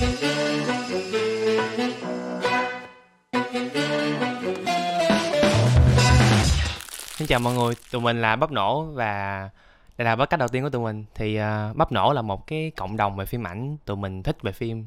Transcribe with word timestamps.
Xin 0.00 0.08
chào 7.26 7.40
mọi 7.40 7.54
người, 7.54 7.74
tụi 7.90 8.00
mình 8.00 8.20
là 8.20 8.36
Bắp 8.36 8.52
Nổ 8.52 8.82
và 8.82 9.50
đây 9.98 10.04
là 10.04 10.16
podcast 10.16 10.38
đầu 10.38 10.48
tiên 10.48 10.62
của 10.62 10.70
tụi 10.70 10.82
mình. 10.82 11.04
Thì 11.14 11.38
uh, 11.38 11.76
Bắp 11.76 11.92
Nổ 11.92 12.12
là 12.12 12.22
một 12.22 12.46
cái 12.46 12.72
cộng 12.76 12.96
đồng 12.96 13.16
về 13.16 13.26
phim 13.26 13.46
ảnh, 13.46 13.76
tụi 13.84 13.96
mình 13.96 14.22
thích 14.22 14.36
về 14.42 14.52
phim, 14.52 14.86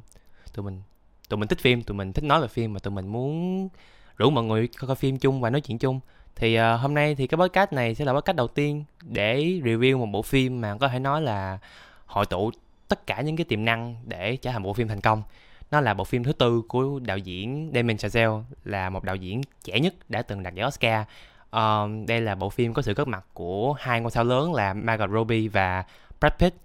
tụi 0.54 0.66
mình 0.66 0.82
tụi 1.30 1.38
mình 1.38 1.48
thích 1.48 1.60
phim, 1.60 1.84
tụi 1.84 1.98
mình 1.98 2.14
thích 2.14 2.24
nói 2.24 2.42
về 2.42 2.48
phim 2.48 2.74
mà 2.74 2.80
tụi 2.80 2.92
mình 2.92 3.08
muốn 3.08 3.70
rủ 4.18 4.30
mọi 4.30 4.44
người 4.44 4.68
coi, 4.68 4.88
coi 4.88 4.96
phim 4.96 5.18
chung 5.18 5.42
và 5.42 5.50
nói 5.50 5.62
chuyện 5.62 5.78
chung. 5.78 6.00
Thì 6.36 6.60
uh, 6.60 6.80
hôm 6.80 6.94
nay 6.94 7.16
thì 7.16 7.28
cái 7.28 7.38
podcast 7.38 7.74
này 7.74 7.96
sẽ 7.96 8.06
là 8.06 8.14
podcast 8.14 8.38
đầu 8.38 8.48
tiên 8.48 8.84
để 9.02 9.38
review 9.64 9.98
một 9.98 10.06
bộ 10.06 10.22
phim 10.22 10.62
mà 10.62 10.78
có 10.80 10.88
thể 10.88 11.00
nói 11.00 11.22
là 11.22 11.58
hội 12.06 12.26
tụ 12.26 12.52
tất 12.88 13.08
cả 13.08 13.22
những 13.22 13.36
cái 13.36 13.46
tiềm 13.46 13.66
năng 13.66 13.96
để 14.06 14.36
trở 14.36 14.52
thành 14.52 14.64
một 14.64 14.68
bộ 14.70 14.74
phim 14.74 14.88
thành 14.88 15.02
công. 15.02 15.24
Nó 15.72 15.82
là 15.82 15.94
bộ 15.94 16.04
phim 16.04 16.24
thứ 16.24 16.34
tư 16.34 16.62
của 16.68 17.00
đạo 17.00 17.18
diễn 17.18 17.72
Damien 17.76 17.98
Chazelle 17.98 18.44
là 18.64 18.90
một 18.90 19.04
đạo 19.04 19.16
diễn 19.16 19.42
trẻ 19.64 19.80
nhất 19.80 19.94
đã 20.10 20.22
từng 20.22 20.44
đạt 20.44 20.54
giải 20.54 20.68
Oscar 20.68 21.06
Um, 21.54 22.06
đây 22.06 22.22
là 22.22 22.36
bộ 22.36 22.50
phim 22.50 22.74
có 22.74 22.82
sự 22.82 22.94
góp 22.94 23.08
mặt 23.08 23.26
của 23.34 23.74
hai 23.74 24.02
ngôi 24.02 24.12
sao 24.12 24.24
lớn 24.24 24.54
là 24.54 24.74
Margot 24.74 25.10
Robbie 25.10 25.48
và 25.48 25.84
Brad 26.20 26.34
Pitt. 26.40 26.56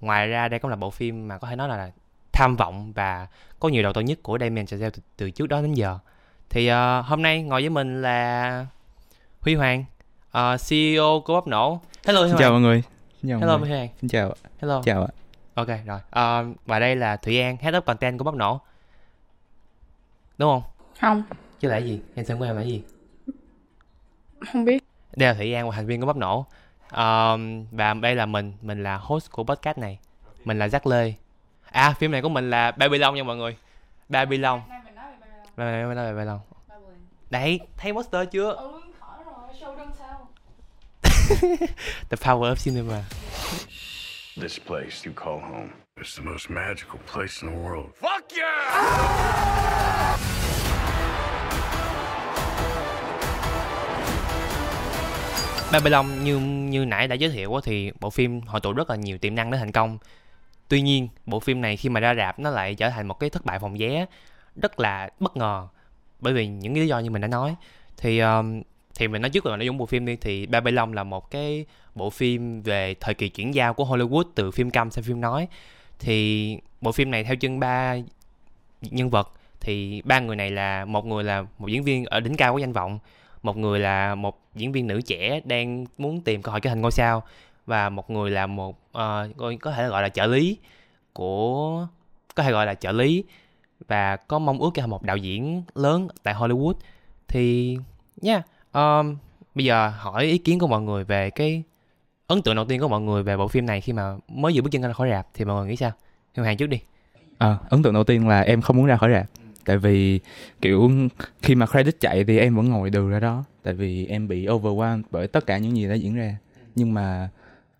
Ngoài 0.00 0.28
ra 0.28 0.48
đây 0.48 0.60
cũng 0.60 0.70
là 0.70 0.76
bộ 0.76 0.90
phim 0.90 1.28
mà 1.28 1.38
có 1.38 1.48
thể 1.48 1.56
nói 1.56 1.68
là 1.68 1.90
tham 2.32 2.56
vọng 2.56 2.92
và 2.92 3.26
có 3.60 3.68
nhiều 3.68 3.82
đầu 3.82 3.92
tư 3.92 4.00
nhất 4.00 4.18
của 4.22 4.38
Damien 4.40 4.64
Chazelle 4.64 4.90
từ, 4.90 5.02
từ 5.16 5.30
trước 5.30 5.46
đó 5.46 5.62
đến 5.62 5.74
giờ. 5.74 5.98
Thì 6.50 6.70
uh, 6.70 6.74
hôm 7.04 7.22
nay 7.22 7.42
ngồi 7.42 7.60
với 7.60 7.70
mình 7.70 8.02
là 8.02 8.66
Huy 9.40 9.54
Hoàng, 9.54 9.84
uh, 10.38 10.60
CEO 10.68 11.22
của 11.24 11.34
Bắp 11.34 11.46
Nổ. 11.46 11.80
Hello 12.06 12.20
Huy 12.20 12.28
Xin 12.28 12.36
Hoàng. 12.36 12.40
chào 12.40 12.50
mọi 12.50 12.60
người. 12.60 12.82
Xin 13.22 13.30
chào 13.30 13.40
Hello 13.40 13.56
Huy 13.56 13.70
Hoàng. 13.70 13.88
Xin 14.00 14.08
chào. 14.08 14.34
Hello. 14.60 14.82
Chào 14.84 15.02
ạ. 15.02 15.19
Ok 15.60 15.86
rồi. 15.86 15.98
Uh, 15.98 16.56
và 16.66 16.78
đây 16.78 16.96
là 16.96 17.16
Thủy 17.16 17.40
An, 17.40 17.56
Head 17.56 17.74
of 17.74 17.80
Content 17.80 18.18
của 18.18 18.24
Bắp 18.24 18.34
Nổ. 18.34 18.60
Đúng 20.38 20.50
không? 20.50 20.62
Không. 21.00 21.22
Chứ 21.60 21.68
là 21.68 21.76
gì? 21.76 22.00
Em 22.14 22.24
xem 22.24 22.38
của 22.38 22.44
em 22.44 22.56
là 22.56 22.62
gì? 22.62 22.82
không 24.52 24.64
biết. 24.64 24.84
Đây 25.16 25.28
là 25.28 25.34
thị 25.34 25.52
an 25.52 25.66
một 25.66 25.72
thành 25.72 25.86
viên 25.86 26.00
của 26.00 26.06
bắp 26.06 26.16
nổ. 26.16 26.46
Um, 26.92 27.66
và 27.70 27.94
đây 27.94 28.14
là 28.14 28.26
mình. 28.26 28.52
Mình 28.62 28.82
là 28.82 28.96
host 28.96 29.30
của 29.30 29.44
podcast 29.44 29.78
này. 29.78 29.98
Mình 30.44 30.58
là 30.58 30.66
Jack 30.66 30.90
Lê. 30.90 31.14
À 31.70 31.94
phim 31.98 32.10
này 32.10 32.22
của 32.22 32.28
mình 32.28 32.50
là 32.50 32.70
Babylon 32.70 33.14
nha 33.14 33.22
mọi 33.22 33.36
người. 33.36 33.56
Babylon. 34.08 34.60
Babylon 35.56 35.88
mình 35.88 35.96
nói 35.96 36.06
về 36.06 36.12
Babylon. 36.12 36.38
Đấy 37.30 37.60
thấy 37.76 37.92
poster 37.92 38.28
chưa? 38.30 38.52
Ừ, 38.52 38.80
The 42.10 42.16
power 42.16 42.52
of 42.52 42.56
cinema 42.64 43.02
This 44.36 44.60
place 44.66 45.04
you 45.04 45.12
call 45.12 45.40
home 45.40 45.70
is 46.00 46.18
the 46.18 46.22
most 46.24 46.50
magical 46.50 46.98
place 47.12 47.42
in 47.42 47.50
the 47.50 47.56
world. 47.56 47.86
Fuck 48.00 48.22
yeah! 48.36 50.20
Babylon 55.72 56.24
như 56.24 56.38
như 56.38 56.84
nãy 56.84 57.08
đã 57.08 57.14
giới 57.14 57.30
thiệu 57.30 57.60
thì 57.64 57.92
bộ 58.00 58.10
phim 58.10 58.40
hội 58.40 58.60
tụ 58.60 58.72
rất 58.72 58.90
là 58.90 58.96
nhiều 58.96 59.18
tiềm 59.18 59.34
năng 59.34 59.50
để 59.50 59.58
thành 59.58 59.72
công. 59.72 59.98
Tuy 60.68 60.80
nhiên, 60.80 61.08
bộ 61.26 61.40
phim 61.40 61.60
này 61.60 61.76
khi 61.76 61.88
mà 61.88 62.00
ra 62.00 62.14
rạp 62.14 62.38
nó 62.38 62.50
lại 62.50 62.74
trở 62.74 62.90
thành 62.90 63.08
một 63.08 63.14
cái 63.14 63.30
thất 63.30 63.44
bại 63.44 63.58
phòng 63.58 63.76
vé 63.78 64.06
rất 64.56 64.80
là 64.80 65.10
bất 65.20 65.36
ngờ 65.36 65.68
bởi 66.20 66.32
vì 66.32 66.46
những 66.46 66.74
lý 66.74 66.86
do 66.86 66.98
như 66.98 67.10
mình 67.10 67.22
đã 67.22 67.28
nói 67.28 67.56
thì 67.96 68.18
um, 68.18 68.62
thì 69.00 69.08
mình 69.08 69.22
nói 69.22 69.30
trước 69.30 69.46
là 69.46 69.56
nội 69.56 69.66
dung 69.66 69.78
bộ 69.78 69.86
phim 69.86 70.06
đi 70.06 70.16
thì 70.16 70.46
Babylon 70.46 70.92
là 70.92 71.04
một 71.04 71.30
cái 71.30 71.64
bộ 71.94 72.10
phim 72.10 72.62
về 72.62 72.94
thời 73.00 73.14
kỳ 73.14 73.28
chuyển 73.28 73.54
giao 73.54 73.74
của 73.74 73.84
Hollywood 73.84 74.24
từ 74.34 74.50
phim 74.50 74.70
câm 74.70 74.90
sang 74.90 75.04
phim 75.04 75.20
nói. 75.20 75.48
Thì 75.98 76.58
bộ 76.80 76.92
phim 76.92 77.10
này 77.10 77.24
theo 77.24 77.36
chân 77.36 77.60
ba 77.60 77.96
nhân 78.80 79.10
vật 79.10 79.32
thì 79.60 80.02
ba 80.04 80.20
người 80.20 80.36
này 80.36 80.50
là 80.50 80.84
một 80.84 81.06
người 81.06 81.24
là 81.24 81.46
một 81.58 81.68
diễn 81.68 81.82
viên 81.82 82.04
ở 82.04 82.20
đỉnh 82.20 82.36
cao 82.36 82.52
của 82.52 82.58
danh 82.58 82.72
vọng 82.72 82.98
một 83.42 83.56
người 83.56 83.80
là 83.80 84.14
một 84.14 84.40
diễn 84.54 84.72
viên 84.72 84.86
nữ 84.86 85.00
trẻ 85.00 85.40
đang 85.44 85.84
muốn 85.98 86.20
tìm 86.20 86.42
cơ 86.42 86.52
hội 86.52 86.60
trở 86.60 86.70
thành 86.70 86.80
ngôi 86.80 86.92
sao 86.92 87.22
và 87.66 87.88
một 87.88 88.10
người 88.10 88.30
là 88.30 88.46
một 88.46 88.70
uh, 88.70 89.60
có 89.60 89.72
thể 89.72 89.88
gọi 89.88 90.02
là 90.02 90.08
trợ 90.08 90.26
lý 90.26 90.58
của 91.12 91.86
có 92.34 92.42
thể 92.42 92.52
gọi 92.52 92.66
là 92.66 92.74
trợ 92.74 92.92
lý 92.92 93.24
và 93.88 94.16
có 94.16 94.38
mong 94.38 94.58
ước 94.58 94.70
trở 94.74 94.82
thành 94.82 94.90
một 94.90 95.02
đạo 95.02 95.16
diễn 95.16 95.62
lớn 95.74 96.08
tại 96.22 96.34
Hollywood. 96.34 96.74
Thì 97.28 97.76
nha 98.16 98.32
yeah, 98.32 98.46
um, 98.72 99.16
bây 99.54 99.64
giờ 99.64 99.92
hỏi 99.96 100.24
ý 100.24 100.38
kiến 100.38 100.58
của 100.58 100.66
mọi 100.66 100.80
người 100.80 101.04
về 101.04 101.30
cái 101.30 101.62
ấn 102.26 102.42
tượng 102.42 102.56
đầu 102.56 102.64
tiên 102.64 102.80
của 102.80 102.88
mọi 102.88 103.00
người 103.00 103.22
về 103.22 103.36
bộ 103.36 103.48
phim 103.48 103.66
này 103.66 103.80
khi 103.80 103.92
mà 103.92 104.16
mới 104.28 104.52
vừa 104.54 104.62
bước 104.62 104.68
chân 104.72 104.82
ra 104.82 104.92
khỏi 104.92 105.10
rạp 105.10 105.26
thì 105.34 105.44
mọi 105.44 105.56
người 105.56 105.68
nghĩ 105.70 105.76
sao? 105.76 105.92
Hiếu 106.34 106.44
Hàng 106.44 106.56
trước 106.56 106.66
đi. 106.66 106.80
À, 107.38 107.58
ấn 107.68 107.82
tượng 107.82 107.94
đầu 107.94 108.04
tiên 108.04 108.28
là 108.28 108.40
em 108.40 108.60
không 108.60 108.76
muốn 108.76 108.86
ra 108.86 108.96
khỏi 108.96 109.10
rạp 109.12 109.26
tại 109.64 109.78
vì 109.78 110.20
kiểu 110.60 110.90
khi 111.42 111.54
mà 111.54 111.66
credit 111.66 112.00
chạy 112.00 112.24
thì 112.24 112.38
em 112.38 112.56
vẫn 112.56 112.68
ngồi 112.68 112.90
đường 112.90 113.10
ra 113.10 113.20
đó 113.20 113.44
tại 113.62 113.74
vì 113.74 114.06
em 114.06 114.28
bị 114.28 114.46
overwhelmed 114.46 115.02
bởi 115.10 115.28
tất 115.28 115.46
cả 115.46 115.58
những 115.58 115.76
gì 115.76 115.88
đã 115.88 115.94
diễn 115.94 116.14
ra. 116.14 116.36
Nhưng 116.74 116.94
mà 116.94 117.28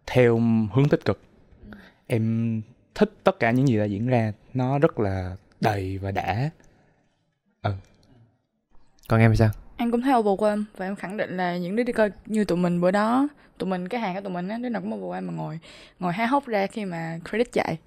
theo 0.06 0.38
hướng 0.72 0.88
tích 0.90 1.04
cực 1.04 1.20
em 2.06 2.62
thích 2.94 3.12
tất 3.24 3.40
cả 3.40 3.50
những 3.50 3.68
gì 3.68 3.78
đã 3.78 3.84
diễn 3.84 4.06
ra 4.06 4.32
nó 4.54 4.78
rất 4.78 5.00
là 5.00 5.36
đầy 5.60 5.98
và 5.98 6.10
đã. 6.10 6.50
Ừ. 7.62 7.72
Còn 9.08 9.20
em 9.20 9.36
sao 9.36 9.50
em 9.80 9.90
cũng 9.90 10.00
thấy 10.00 10.12
overwhelmed 10.12 10.64
và 10.76 10.86
em 10.86 10.96
khẳng 10.96 11.16
định 11.16 11.36
là 11.36 11.56
những 11.56 11.76
đứa 11.76 11.82
đi 11.82 11.92
coi 11.92 12.10
như 12.26 12.44
tụi 12.44 12.58
mình 12.58 12.80
bữa 12.80 12.90
đó 12.90 13.28
tụi 13.58 13.68
mình 13.68 13.88
cái 13.88 14.00
hàng 14.00 14.14
của 14.14 14.20
tụi 14.20 14.32
mình 14.32 14.48
á 14.48 14.58
đứa 14.58 14.68
nào 14.68 14.82
cũng 14.82 14.90
overwhelmed 14.90 15.26
mà 15.26 15.32
ngồi 15.32 15.58
ngồi 16.00 16.12
há 16.12 16.26
hốc 16.26 16.46
ra 16.46 16.66
khi 16.66 16.84
mà 16.84 17.18
credit 17.30 17.52
chạy. 17.52 17.78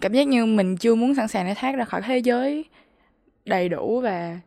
Cảm 0.00 0.12
giác 0.12 0.28
như 0.28 0.46
mình 0.46 0.76
chưa 0.76 0.94
muốn 0.94 1.14
sẵn 1.14 1.28
sàng 1.28 1.46
để 1.46 1.54
thoát 1.54 1.72
ra 1.76 1.84
khỏi 1.84 2.02
thế 2.02 2.18
giới 2.18 2.64
đầy 3.44 3.68
đủ 3.68 4.00
và 4.00 4.40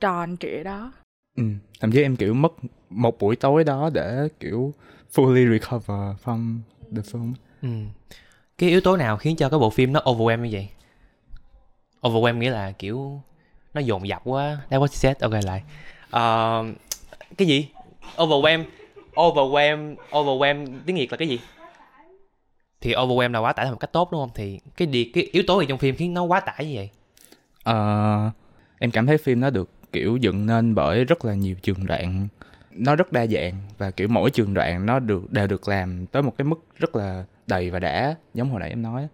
tròn 0.00 0.36
trịa 0.40 0.62
đó. 0.62 0.92
Ừ 1.36 1.44
thậm 1.80 1.92
chí 1.92 2.02
em 2.02 2.16
kiểu 2.16 2.34
mất 2.34 2.52
một 2.90 3.18
buổi 3.18 3.36
tối 3.36 3.64
đó 3.64 3.90
để 3.94 4.28
kiểu 4.40 4.74
fully 5.14 5.58
recover 5.58 6.16
from 6.24 6.58
the 6.96 7.02
film. 7.02 7.32
Ừ. 7.62 7.68
Cái 8.58 8.70
yếu 8.70 8.80
tố 8.80 8.96
nào 8.96 9.16
khiến 9.16 9.36
cho 9.36 9.48
cái 9.48 9.58
bộ 9.58 9.70
phim 9.70 9.92
nó 9.92 10.00
overwhelm 10.00 10.40
như 10.40 10.48
vậy? 10.52 10.68
Overwhelm 12.00 12.38
nghĩa 12.38 12.50
là 12.50 12.72
kiểu 12.72 13.20
nó 13.74 13.80
dồn 13.80 14.08
dập 14.08 14.20
quá. 14.24 14.58
That 14.70 14.80
was 14.82 14.86
said 14.86 15.16
ok 15.18 15.32
lại 15.44 15.62
uh, 16.16 16.76
cái 17.38 17.48
gì? 17.48 17.68
Overwhelm 18.16 18.64
overwhelm 19.14 19.96
overwhelm 20.10 20.66
tiếng 20.86 20.96
việt 20.96 21.12
là 21.12 21.16
cái 21.16 21.28
gì? 21.28 21.40
Thì 22.80 22.94
overwhelm 22.94 23.32
là 23.32 23.38
quá 23.38 23.52
tải 23.52 23.70
một 23.70 23.80
cách 23.80 23.92
tốt 23.92 24.08
đúng 24.12 24.22
không? 24.22 24.30
Thì 24.34 24.60
cái 24.76 24.86
đi 24.86 25.04
cái 25.04 25.28
yếu 25.32 25.42
tố 25.46 25.60
gì 25.60 25.66
trong 25.68 25.78
phim 25.78 25.96
khiến 25.96 26.14
nó 26.14 26.22
quá 26.22 26.40
tải 26.40 26.66
như 26.66 26.74
vậy? 26.74 26.90
Uh, 27.70 28.32
em 28.78 28.90
cảm 28.90 29.06
thấy 29.06 29.18
phim 29.18 29.40
nó 29.40 29.50
được 29.50 29.70
kiểu 29.92 30.16
dựng 30.16 30.46
nên 30.46 30.74
bởi 30.74 31.04
rất 31.04 31.24
là 31.24 31.34
nhiều 31.34 31.56
trường 31.62 31.86
đoạn 31.86 32.28
nó 32.70 32.96
rất 32.96 33.12
đa 33.12 33.26
dạng 33.26 33.54
và 33.78 33.90
kiểu 33.90 34.08
mỗi 34.08 34.30
trường 34.30 34.54
đoạn 34.54 34.86
nó 34.86 34.98
được 34.98 35.32
đều 35.32 35.46
được 35.46 35.68
làm 35.68 36.06
tới 36.06 36.22
một 36.22 36.34
cái 36.38 36.44
mức 36.44 36.64
rất 36.78 36.96
là 36.96 37.24
đầy 37.46 37.70
và 37.70 37.78
đã 37.78 38.14
giống 38.34 38.50
hồi 38.50 38.60
nãy 38.60 38.68
em 38.68 38.82
nói 38.82 39.08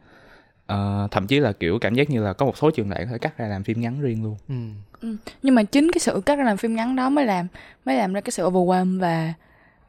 uh, 0.70 1.10
thậm 1.10 1.26
chí 1.26 1.40
là 1.40 1.52
kiểu 1.52 1.78
cảm 1.78 1.94
giác 1.94 2.10
như 2.10 2.22
là 2.22 2.32
có 2.32 2.46
một 2.46 2.56
số 2.56 2.70
trường 2.70 2.90
đoạn 2.90 3.06
phải 3.10 3.18
cắt 3.18 3.38
ra 3.38 3.46
làm 3.46 3.62
phim 3.62 3.80
ngắn 3.80 4.00
riêng 4.00 4.24
luôn 4.24 4.36
ừ. 4.48 4.54
Ừ. 5.00 5.16
nhưng 5.42 5.54
mà 5.54 5.62
chính 5.62 5.92
cái 5.92 6.00
sự 6.00 6.22
cắt 6.26 6.36
ra 6.36 6.44
làm 6.44 6.56
phim 6.56 6.76
ngắn 6.76 6.96
đó 6.96 7.10
mới 7.10 7.26
làm 7.26 7.46
mới 7.84 7.96
làm 7.96 8.12
ra 8.12 8.20
cái 8.20 8.30
sự 8.30 8.44
overwhelm 8.44 9.00
và 9.00 9.32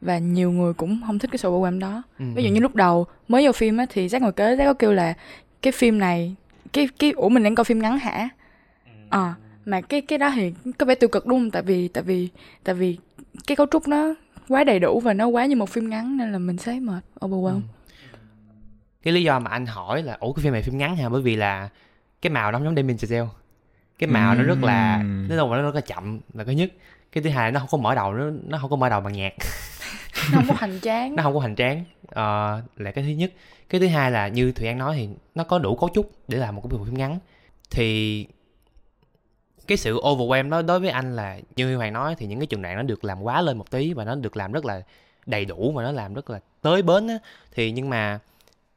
và 0.00 0.18
nhiều 0.18 0.50
người 0.50 0.72
cũng 0.72 1.00
không 1.06 1.18
thích 1.18 1.30
cái 1.30 1.38
sự 1.38 1.48
overwhelm 1.48 1.78
đó 1.78 2.02
ừ. 2.18 2.24
ví 2.34 2.44
dụ 2.44 2.50
như 2.50 2.60
lúc 2.60 2.74
đầu 2.74 3.06
mới 3.28 3.46
vô 3.46 3.52
phim 3.52 3.76
á 3.76 3.86
thì 3.90 4.08
giác 4.08 4.22
ngồi 4.22 4.32
kế 4.32 4.56
giác 4.56 4.64
có 4.64 4.74
kêu 4.74 4.92
là 4.92 5.14
cái 5.62 5.72
phim 5.72 5.98
này 5.98 6.34
cái 6.72 6.88
cái 6.98 7.10
ủa 7.10 7.28
mình 7.28 7.42
đang 7.42 7.54
coi 7.54 7.64
phim 7.64 7.78
ngắn 7.78 7.98
hả 7.98 8.28
à, 9.08 9.34
mà 9.64 9.80
cái 9.80 10.00
cái 10.00 10.18
đó 10.18 10.32
thì 10.34 10.52
có 10.78 10.86
vẻ 10.86 10.94
tiêu 10.94 11.08
cực 11.08 11.26
đúng 11.26 11.38
không 11.38 11.50
tại 11.50 11.62
vì 11.62 11.88
tại 11.88 12.02
vì 12.02 12.28
tại 12.64 12.74
vì 12.74 12.96
cái 13.46 13.56
cấu 13.56 13.66
trúc 13.70 13.88
nó 13.88 14.14
quá 14.48 14.64
đầy 14.64 14.78
đủ 14.78 15.00
và 15.00 15.14
nó 15.14 15.26
quá 15.26 15.46
như 15.46 15.56
một 15.56 15.68
phim 15.68 15.90
ngắn 15.90 16.16
nên 16.16 16.32
là 16.32 16.38
mình 16.38 16.56
thấy 16.56 16.80
mệt 16.80 17.04
overwhelm 17.20 17.54
ừ. 17.54 17.60
Cái 19.02 19.14
lý 19.14 19.22
do 19.22 19.38
mà 19.38 19.50
anh 19.50 19.66
hỏi 19.66 20.02
là 20.02 20.16
ủa 20.20 20.32
cái 20.32 20.42
phim 20.42 20.52
này 20.52 20.62
phim 20.62 20.78
ngắn 20.78 20.96
hả? 20.96 21.08
Bởi 21.08 21.22
vì 21.22 21.36
là 21.36 21.68
cái 22.22 22.30
màu 22.30 22.52
nó 22.52 22.58
giống 22.58 22.76
Damien 22.76 22.96
Chazelle. 22.96 23.28
Cái 23.98 24.10
màu 24.10 24.34
nó 24.34 24.42
rất 24.42 24.62
là 24.62 25.02
nó 25.28 25.36
đâu 25.36 25.48
mà 25.48 25.56
nó 25.56 25.62
rất 25.62 25.74
là 25.74 25.80
chậm 25.80 26.20
là 26.34 26.44
cái 26.44 26.54
nhất. 26.54 26.72
Cái 27.12 27.22
thứ 27.22 27.30
hai 27.30 27.52
nó 27.52 27.60
không 27.60 27.68
có 27.68 27.78
mở 27.78 27.94
đầu 27.94 28.14
nó 28.14 28.30
nó 28.44 28.58
không 28.58 28.70
có 28.70 28.76
mở 28.76 28.88
đầu 28.88 29.00
bằng 29.00 29.12
nhạc. 29.12 29.32
Nó 30.32 30.38
không 30.38 30.48
có 30.48 30.54
hành 30.58 30.80
tráng. 30.80 31.14
Nó 31.16 31.22
không 31.22 31.34
có 31.34 31.40
hành 31.40 31.56
tráng. 31.56 31.84
Ờ, 32.08 32.60
là 32.76 32.90
cái 32.90 33.04
thứ 33.04 33.10
nhất. 33.10 33.32
Cái 33.68 33.80
thứ 33.80 33.86
hai 33.86 34.10
là 34.10 34.28
như 34.28 34.52
thùy 34.52 34.68
an 34.68 34.78
nói 34.78 34.94
thì 34.96 35.08
nó 35.34 35.44
có 35.44 35.58
đủ 35.58 35.76
cấu 35.76 35.90
trúc 35.94 36.10
để 36.28 36.38
làm 36.38 36.56
một 36.56 36.62
cái 36.70 36.78
bộ 36.78 36.84
phim 36.84 36.98
ngắn. 36.98 37.18
Thì 37.70 38.26
cái 39.66 39.78
sự 39.78 40.00
overwhelm 40.00 40.50
đó 40.50 40.62
đối 40.62 40.80
với 40.80 40.90
anh 40.90 41.16
là 41.16 41.38
như 41.56 41.66
Huy 41.66 41.74
Hoàng 41.74 41.92
nói 41.92 42.14
thì 42.18 42.26
những 42.26 42.40
cái 42.40 42.46
trường 42.46 42.62
đoạn 42.62 42.76
nó 42.76 42.82
được 42.82 43.04
làm 43.04 43.22
quá 43.22 43.42
lên 43.42 43.58
một 43.58 43.70
tí 43.70 43.92
và 43.92 44.04
nó 44.04 44.14
được 44.14 44.36
làm 44.36 44.52
rất 44.52 44.64
là 44.64 44.82
đầy 45.26 45.44
đủ 45.44 45.72
và 45.76 45.82
nó 45.82 45.92
làm 45.92 46.14
rất 46.14 46.30
là 46.30 46.40
tới 46.62 46.82
bến 46.82 47.08
á. 47.08 47.18
Thì 47.54 47.72
nhưng 47.72 47.90
mà 47.90 48.18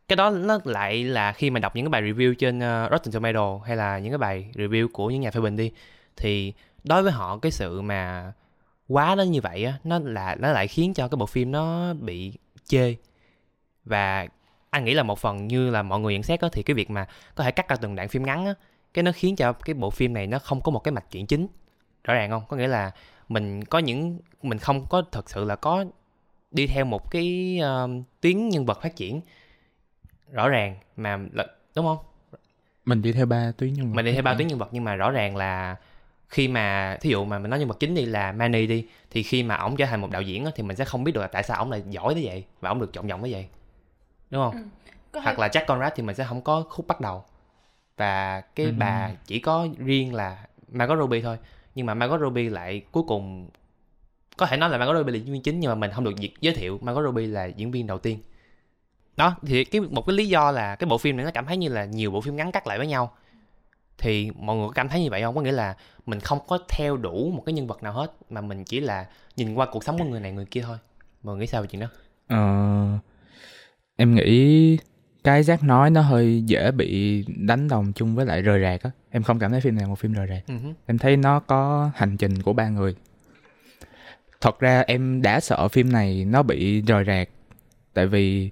cái 0.08 0.16
đó 0.16 0.30
nó 0.30 0.60
lại 0.64 1.04
là 1.04 1.32
khi 1.32 1.50
mà 1.50 1.60
đọc 1.60 1.76
những 1.76 1.86
cái 1.86 1.90
bài 1.90 2.02
review 2.02 2.34
trên 2.34 2.58
uh, 2.58 2.92
Rotten 2.92 3.14
Tomato 3.14 3.60
hay 3.66 3.78
là 3.78 4.00
những 4.00 4.12
cái 4.12 4.18
bài 4.18 4.48
review 4.54 4.88
của 4.94 5.10
những 5.10 5.22
nhà 5.22 5.32
phê 5.32 5.40
bình 5.42 5.56
đi 5.56 5.72
thì 6.18 6.54
đối 6.84 7.04
với 7.04 7.12
họ 7.12 7.38
cái 7.38 7.52
sự 7.52 7.82
mà 7.82 8.34
quá 8.88 9.16
nó 9.18 9.24
như 9.24 9.42
vậy 9.42 9.66
á 9.66 9.74
nó 9.84 10.00
là 10.00 10.36
nó 10.40 10.52
lại 10.52 10.68
khiến 10.68 10.94
cho 10.94 11.08
cái 11.08 11.16
bộ 11.18 11.26
phim 11.26 11.52
nó 11.52 11.94
bị 11.94 12.34
chê. 12.66 12.96
Và 13.86 14.28
anh 14.70 14.86
nghĩ 14.86 14.94
là 14.94 15.04
một 15.04 15.20
phần 15.20 15.48
như 15.48 15.70
là 15.70 15.84
mọi 15.84 16.00
người 16.00 16.14
nhận 16.14 16.24
xét 16.24 16.42
á 16.42 16.50
thì 16.52 16.64
cái 16.64 16.74
việc 16.76 16.90
mà 16.90 17.08
có 17.36 17.44
thể 17.44 17.52
cắt 17.52 17.70
ra 17.70 17.76
từng 17.76 17.96
đoạn 17.96 18.10
phim 18.10 18.26
ngắn 18.26 18.46
á 18.46 18.54
cái 18.96 19.04
nó 19.04 19.12
khiến 19.16 19.36
cho 19.36 19.54
cái 19.54 19.74
bộ 19.74 19.90
phim 19.90 20.14
này 20.14 20.28
nó 20.28 20.40
không 20.40 20.62
có 20.62 20.72
một 20.72 20.80
cái 20.80 20.92
mạch 20.92 21.12
truyện 21.12 21.26
chính. 21.26 21.48
Rõ 22.04 22.14
ràng 22.14 22.30
không? 22.30 22.44
Có 22.50 22.58
nghĩa 22.58 22.68
là 22.68 22.92
mình 23.30 23.64
có 23.64 23.80
những 23.80 24.20
mình 24.44 24.58
không 24.58 24.86
có 24.90 25.04
thật 25.12 25.30
sự 25.30 25.46
là 25.46 25.56
có 25.56 25.86
đi 26.52 26.68
theo 26.68 26.86
một 26.86 27.12
cái 27.12 27.60
ờ, 27.62 27.84
uh, 27.84 27.90
tuyến 28.22 28.50
nhân 28.50 28.66
vật 28.66 28.82
phát 28.82 28.96
triển 28.96 29.22
rõ 30.32 30.50
ràng 30.50 30.76
mà 30.98 31.18
đúng 31.76 31.86
không 31.86 31.98
mình 32.86 33.02
đi 33.02 33.12
theo 33.12 33.26
ba 33.26 33.52
tuyến 33.58 33.74
nhân 33.74 33.88
vật 33.88 33.96
mình 33.96 34.06
đi 34.06 34.14
theo 34.14 34.22
ba 34.22 34.34
tuyến 34.34 34.48
nhân 34.48 34.60
vật 34.60 34.70
nhưng 34.72 34.84
mà 34.84 34.96
rõ 34.96 35.12
ràng 35.12 35.36
là 35.36 35.76
khi 36.30 36.48
mà 36.48 36.98
thí 37.02 37.10
dụ 37.10 37.26
mà 37.26 37.40
mình 37.40 37.50
nói 37.50 37.60
nhân 37.60 37.68
vật 37.68 37.80
chính 37.80 37.96
đi 37.96 38.06
là 38.06 38.32
Manny 38.32 38.68
đi 38.68 38.88
thì 39.12 39.24
khi 39.24 39.44
mà 39.44 39.56
ổng 39.56 39.76
trở 39.76 39.86
thành 39.86 40.02
một 40.02 40.12
đạo 40.12 40.22
diễn 40.22 40.46
á, 40.46 40.52
thì 40.56 40.64
mình 40.64 40.78
sẽ 40.78 40.86
không 40.86 41.04
biết 41.04 41.12
được 41.12 41.22
là 41.22 41.28
tại 41.28 41.44
sao 41.44 41.58
ổng 41.58 41.72
lại 41.72 41.84
giỏi 41.90 42.14
tới 42.14 42.26
vậy 42.26 42.44
và 42.62 42.70
ổng 42.70 42.80
được 42.80 42.94
chọn 42.94 43.10
giọng 43.10 43.22
tới 43.22 43.32
vậy 43.32 43.48
đúng 44.30 44.44
không 44.44 44.70
ừ. 45.12 45.20
hoặc 45.24 45.40
là 45.40 45.48
Jack 45.48 45.66
Conrad 45.66 45.94
thì 45.96 46.04
mình 46.04 46.16
sẽ 46.16 46.24
không 46.24 46.42
có 46.42 46.64
khúc 46.70 46.88
bắt 46.88 47.02
đầu 47.02 47.24
và 47.98 48.42
cái 48.42 48.66
ừ. 48.66 48.74
bà 48.78 49.12
chỉ 49.26 49.40
có 49.40 49.68
riêng 49.78 50.14
là 50.14 50.46
Margot 50.72 51.00
Robbie 51.00 51.22
thôi 51.22 51.38
nhưng 51.76 51.86
mà 51.86 51.94
Margot 51.94 52.22
Robbie 52.22 52.50
lại 52.50 52.82
cuối 52.92 53.04
cùng 53.08 53.50
có 54.38 54.46
thể 54.46 54.58
nói 54.58 54.70
là 54.70 54.78
Margot 54.78 54.96
Robbie 54.96 55.14
là 55.14 55.18
diễn 55.18 55.34
viên 55.34 55.42
chính 55.42 55.60
nhưng 55.60 55.70
mà 55.70 55.76
mình 55.76 55.92
không 55.92 56.04
được 56.04 56.16
giới 56.42 56.54
thiệu 56.54 56.80
Margot 56.82 57.06
Robbie 57.06 57.28
là 57.28 57.46
diễn 57.46 57.72
viên 57.72 57.88
đầu 57.88 57.98
tiên 57.98 58.20
đó 59.18 59.36
thì 59.48 59.64
cái 59.64 59.82
một 59.82 60.02
cái 60.08 60.16
lý 60.16 60.28
do 60.28 60.52
là 60.52 60.76
cái 60.76 60.88
bộ 60.88 60.98
phim 60.98 61.18
này 61.18 61.26
nó 61.26 61.32
cảm 61.32 61.46
thấy 61.46 61.58
như 61.58 61.70
là 61.70 61.86
nhiều 61.86 62.12
bộ 62.12 62.22
phim 62.22 62.36
ngắn 62.36 62.52
cắt 62.52 62.68
lại 62.68 62.78
với 62.78 62.88
nhau. 62.88 63.16
Thì 63.98 64.32
mọi 64.36 64.56
người 64.56 64.68
có 64.68 64.74
cảm 64.74 64.90
thấy 64.90 65.04
như 65.04 65.10
vậy 65.10 65.22
không? 65.22 65.36
Có 65.36 65.42
nghĩa 65.42 65.52
là 65.52 65.76
mình 66.06 66.20
không 66.20 66.40
có 66.48 66.60
theo 66.70 66.98
đủ 66.98 67.32
một 67.36 67.44
cái 67.46 67.54
nhân 67.54 67.68
vật 67.68 67.84
nào 67.84 67.94
hết 67.94 68.12
mà 68.30 68.42
mình 68.42 68.64
chỉ 68.64 68.80
là 68.80 69.06
nhìn 69.36 69.54
qua 69.54 69.68
cuộc 69.72 69.84
sống 69.84 69.98
của 69.98 70.06
người 70.06 70.20
này 70.20 70.32
người 70.32 70.46
kia 70.46 70.62
thôi. 70.62 70.78
Mọi 71.24 71.36
người 71.36 71.42
nghĩ 71.42 71.48
sao 71.48 71.62
về 71.62 71.68
chuyện 71.68 71.82
đó? 71.82 71.88
Ờ 72.28 73.00
em 73.96 74.16
nghĩ 74.16 74.78
cái 75.24 75.44
giác 75.44 75.64
nói 75.64 75.90
nó 75.90 76.02
hơi 76.02 76.42
dễ 76.42 76.72
bị 76.72 77.24
đánh 77.28 77.68
đồng 77.68 77.94
chung 77.94 78.16
với 78.16 78.26
lại 78.26 78.42
rời 78.42 78.62
rạc 78.62 78.84
á. 78.84 78.92
Em 79.10 79.24
không 79.24 79.40
cảm 79.40 79.52
thấy 79.52 79.62
phim 79.62 79.76
này 79.76 79.82
là 79.82 79.88
một 79.88 80.00
phim 80.00 80.14
rời 80.14 80.28
rạc. 80.28 80.44
Uh-huh. 80.48 80.74
em 80.86 80.98
thấy 80.98 81.18
nó 81.18 81.40
có 81.40 81.92
hành 81.96 82.18
trình 82.18 82.42
của 82.42 82.54
ba 82.54 82.70
người. 82.70 82.96
Thật 84.42 84.60
ra 84.60 84.84
em 84.88 85.22
đã 85.22 85.40
sợ 85.40 85.68
phim 85.68 85.92
này 85.92 86.26
nó 86.26 86.44
bị 86.44 86.82
rời 86.82 87.04
rạc 87.04 87.30
tại 87.94 88.08
vì 88.08 88.52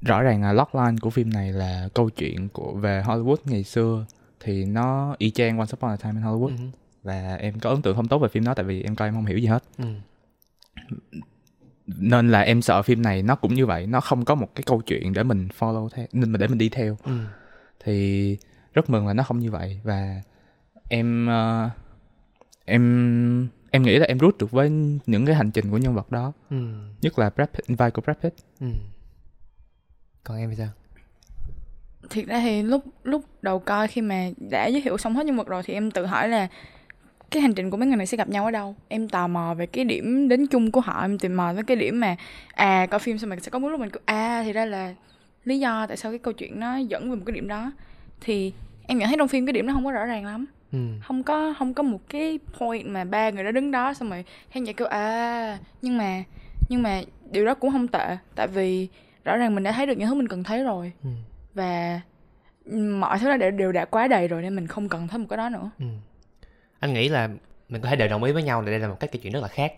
rõ 0.00 0.22
ràng 0.22 0.42
là 0.42 0.52
logline 0.52 0.98
của 1.00 1.10
phim 1.10 1.30
này 1.30 1.52
là 1.52 1.88
câu 1.94 2.10
chuyện 2.10 2.48
của 2.48 2.72
về 2.72 3.02
Hollywood 3.06 3.36
ngày 3.44 3.64
xưa 3.64 4.06
thì 4.40 4.64
nó 4.64 5.14
y 5.18 5.30
chang 5.30 5.58
Once 5.58 5.72
Upon 5.72 5.90
a 5.90 5.96
Time 5.96 6.12
in 6.12 6.22
Hollywood 6.22 6.56
uh-huh. 6.56 6.70
và 7.02 7.36
em 7.36 7.58
có 7.58 7.70
ấn 7.70 7.82
tượng 7.82 7.96
không 7.96 8.08
tốt 8.08 8.18
về 8.18 8.28
phim 8.28 8.44
đó 8.44 8.54
tại 8.54 8.64
vì 8.64 8.82
em 8.82 8.96
coi 8.96 9.08
em 9.08 9.14
không 9.14 9.26
hiểu 9.26 9.38
gì 9.38 9.46
hết 9.46 9.64
uh-huh. 9.78 9.94
nên 11.86 12.30
là 12.30 12.40
em 12.40 12.62
sợ 12.62 12.82
phim 12.82 13.02
này 13.02 13.22
nó 13.22 13.34
cũng 13.34 13.54
như 13.54 13.66
vậy 13.66 13.86
nó 13.86 14.00
không 14.00 14.24
có 14.24 14.34
một 14.34 14.48
cái 14.54 14.62
câu 14.66 14.80
chuyện 14.80 15.12
để 15.12 15.22
mình 15.22 15.48
follow 15.58 15.88
theo 15.88 16.06
nên 16.12 16.32
để 16.32 16.48
mình 16.48 16.58
đi 16.58 16.68
theo 16.68 16.96
uh-huh. 17.04 17.24
thì 17.84 18.36
rất 18.74 18.90
mừng 18.90 19.06
là 19.06 19.12
nó 19.12 19.22
không 19.22 19.38
như 19.38 19.50
vậy 19.50 19.80
và 19.84 20.22
em 20.88 21.28
uh, 21.28 21.70
em 22.64 23.48
em 23.70 23.82
nghĩ 23.82 23.98
là 23.98 24.06
em 24.06 24.18
rút 24.18 24.38
được 24.38 24.50
với 24.50 24.70
những 25.06 25.26
cái 25.26 25.34
hành 25.34 25.50
trình 25.50 25.70
của 25.70 25.78
nhân 25.78 25.94
vật 25.94 26.10
đó 26.10 26.32
ừ. 26.50 26.56
nhất 27.00 27.18
là 27.18 27.30
Brad 27.30 27.48
Pitt, 27.48 27.78
vai 27.78 27.90
của 27.90 28.02
Brad 28.02 28.16
Pitt 28.22 28.36
ừ. 28.60 28.66
Còn 30.28 30.38
em 30.38 30.50
thì 30.50 30.56
sao? 30.56 30.68
Thiệt 32.10 32.26
ra 32.26 32.40
thì 32.40 32.62
lúc 32.62 32.84
lúc 33.04 33.24
đầu 33.42 33.58
coi 33.58 33.88
khi 33.88 34.00
mà 34.00 34.28
đã 34.50 34.66
giới 34.66 34.82
thiệu 34.82 34.98
xong 34.98 35.14
hết 35.16 35.26
nhân 35.26 35.36
vật 35.36 35.46
rồi 35.46 35.62
thì 35.62 35.74
em 35.74 35.90
tự 35.90 36.06
hỏi 36.06 36.28
là 36.28 36.48
cái 37.30 37.42
hành 37.42 37.54
trình 37.54 37.70
của 37.70 37.76
mấy 37.76 37.88
người 37.88 37.96
này 37.96 38.06
sẽ 38.06 38.16
gặp 38.16 38.28
nhau 38.28 38.44
ở 38.44 38.50
đâu? 38.50 38.74
Em 38.88 39.08
tò 39.08 39.26
mò 39.26 39.54
về 39.54 39.66
cái 39.66 39.84
điểm 39.84 40.28
đến 40.28 40.46
chung 40.46 40.70
của 40.70 40.80
họ 40.80 41.02
em 41.02 41.18
tìm 41.18 41.36
mò 41.36 41.52
với 41.52 41.64
cái 41.64 41.76
điểm 41.76 42.00
mà 42.00 42.16
à 42.54 42.86
coi 42.86 43.00
phim 43.00 43.18
xong 43.18 43.30
mình 43.30 43.40
sẽ 43.40 43.50
có 43.50 43.58
một 43.58 43.68
lúc 43.68 43.80
mình 43.80 43.90
cứ 43.90 44.00
à 44.04 44.42
thì 44.44 44.52
ra 44.52 44.64
là 44.64 44.94
lý 45.44 45.58
do 45.58 45.86
tại 45.86 45.96
sao 45.96 46.12
cái 46.12 46.18
câu 46.18 46.32
chuyện 46.32 46.60
nó 46.60 46.76
dẫn 46.76 47.10
về 47.10 47.16
một 47.16 47.22
cái 47.26 47.34
điểm 47.34 47.48
đó. 47.48 47.72
Thì 48.20 48.52
em 48.86 48.98
nhận 48.98 49.08
thấy 49.08 49.16
trong 49.18 49.28
phim 49.28 49.46
cái 49.46 49.52
điểm 49.52 49.66
nó 49.66 49.72
không 49.72 49.84
có 49.84 49.92
rõ 49.92 50.04
ràng 50.04 50.26
lắm. 50.26 50.46
Ừ. 50.72 50.78
không 51.02 51.22
có 51.22 51.54
không 51.58 51.74
có 51.74 51.82
một 51.82 52.00
cái 52.08 52.38
point 52.58 52.86
mà 52.86 53.04
ba 53.04 53.30
người 53.30 53.44
đó 53.44 53.50
đứng 53.50 53.70
đó 53.70 53.94
xong 53.94 54.10
rồi 54.10 54.24
khán 54.50 54.64
giả 54.64 54.72
kêu 54.72 54.88
à 54.88 55.58
nhưng 55.82 55.98
mà 55.98 56.22
nhưng 56.68 56.82
mà 56.82 57.00
điều 57.30 57.46
đó 57.46 57.54
cũng 57.54 57.72
không 57.72 57.88
tệ. 57.88 58.16
Tại 58.34 58.46
vì 58.46 58.88
rõ 59.28 59.36
ràng 59.36 59.54
mình 59.54 59.64
đã 59.64 59.72
thấy 59.72 59.86
được 59.86 59.98
những 59.98 60.08
thứ 60.08 60.14
mình 60.14 60.28
cần 60.28 60.44
thấy 60.44 60.64
rồi. 60.64 60.92
Ừ. 61.04 61.10
và 61.54 62.00
mọi 62.74 63.18
thứ 63.18 63.38
đã 63.38 63.50
đều 63.50 63.72
đã 63.72 63.84
quá 63.84 64.08
đầy 64.08 64.28
rồi 64.28 64.42
nên 64.42 64.56
mình 64.56 64.66
không 64.66 64.88
cần 64.88 65.08
thêm 65.08 65.22
một 65.22 65.26
cái 65.30 65.36
đó 65.36 65.48
nữa. 65.48 65.70
Ừ. 65.78 65.86
anh 66.80 66.94
nghĩ 66.94 67.08
là 67.08 67.28
mình 67.68 67.82
có 67.82 67.88
thể 67.88 67.96
đều 67.96 68.08
đồng 68.08 68.24
ý 68.24 68.32
với 68.32 68.42
nhau 68.42 68.62
là 68.62 68.70
đây 68.70 68.78
là 68.78 68.88
một 68.88 68.96
cách 69.00 69.10
kể 69.12 69.18
chuyện 69.22 69.32
rất 69.32 69.40
là 69.40 69.48
khác 69.48 69.72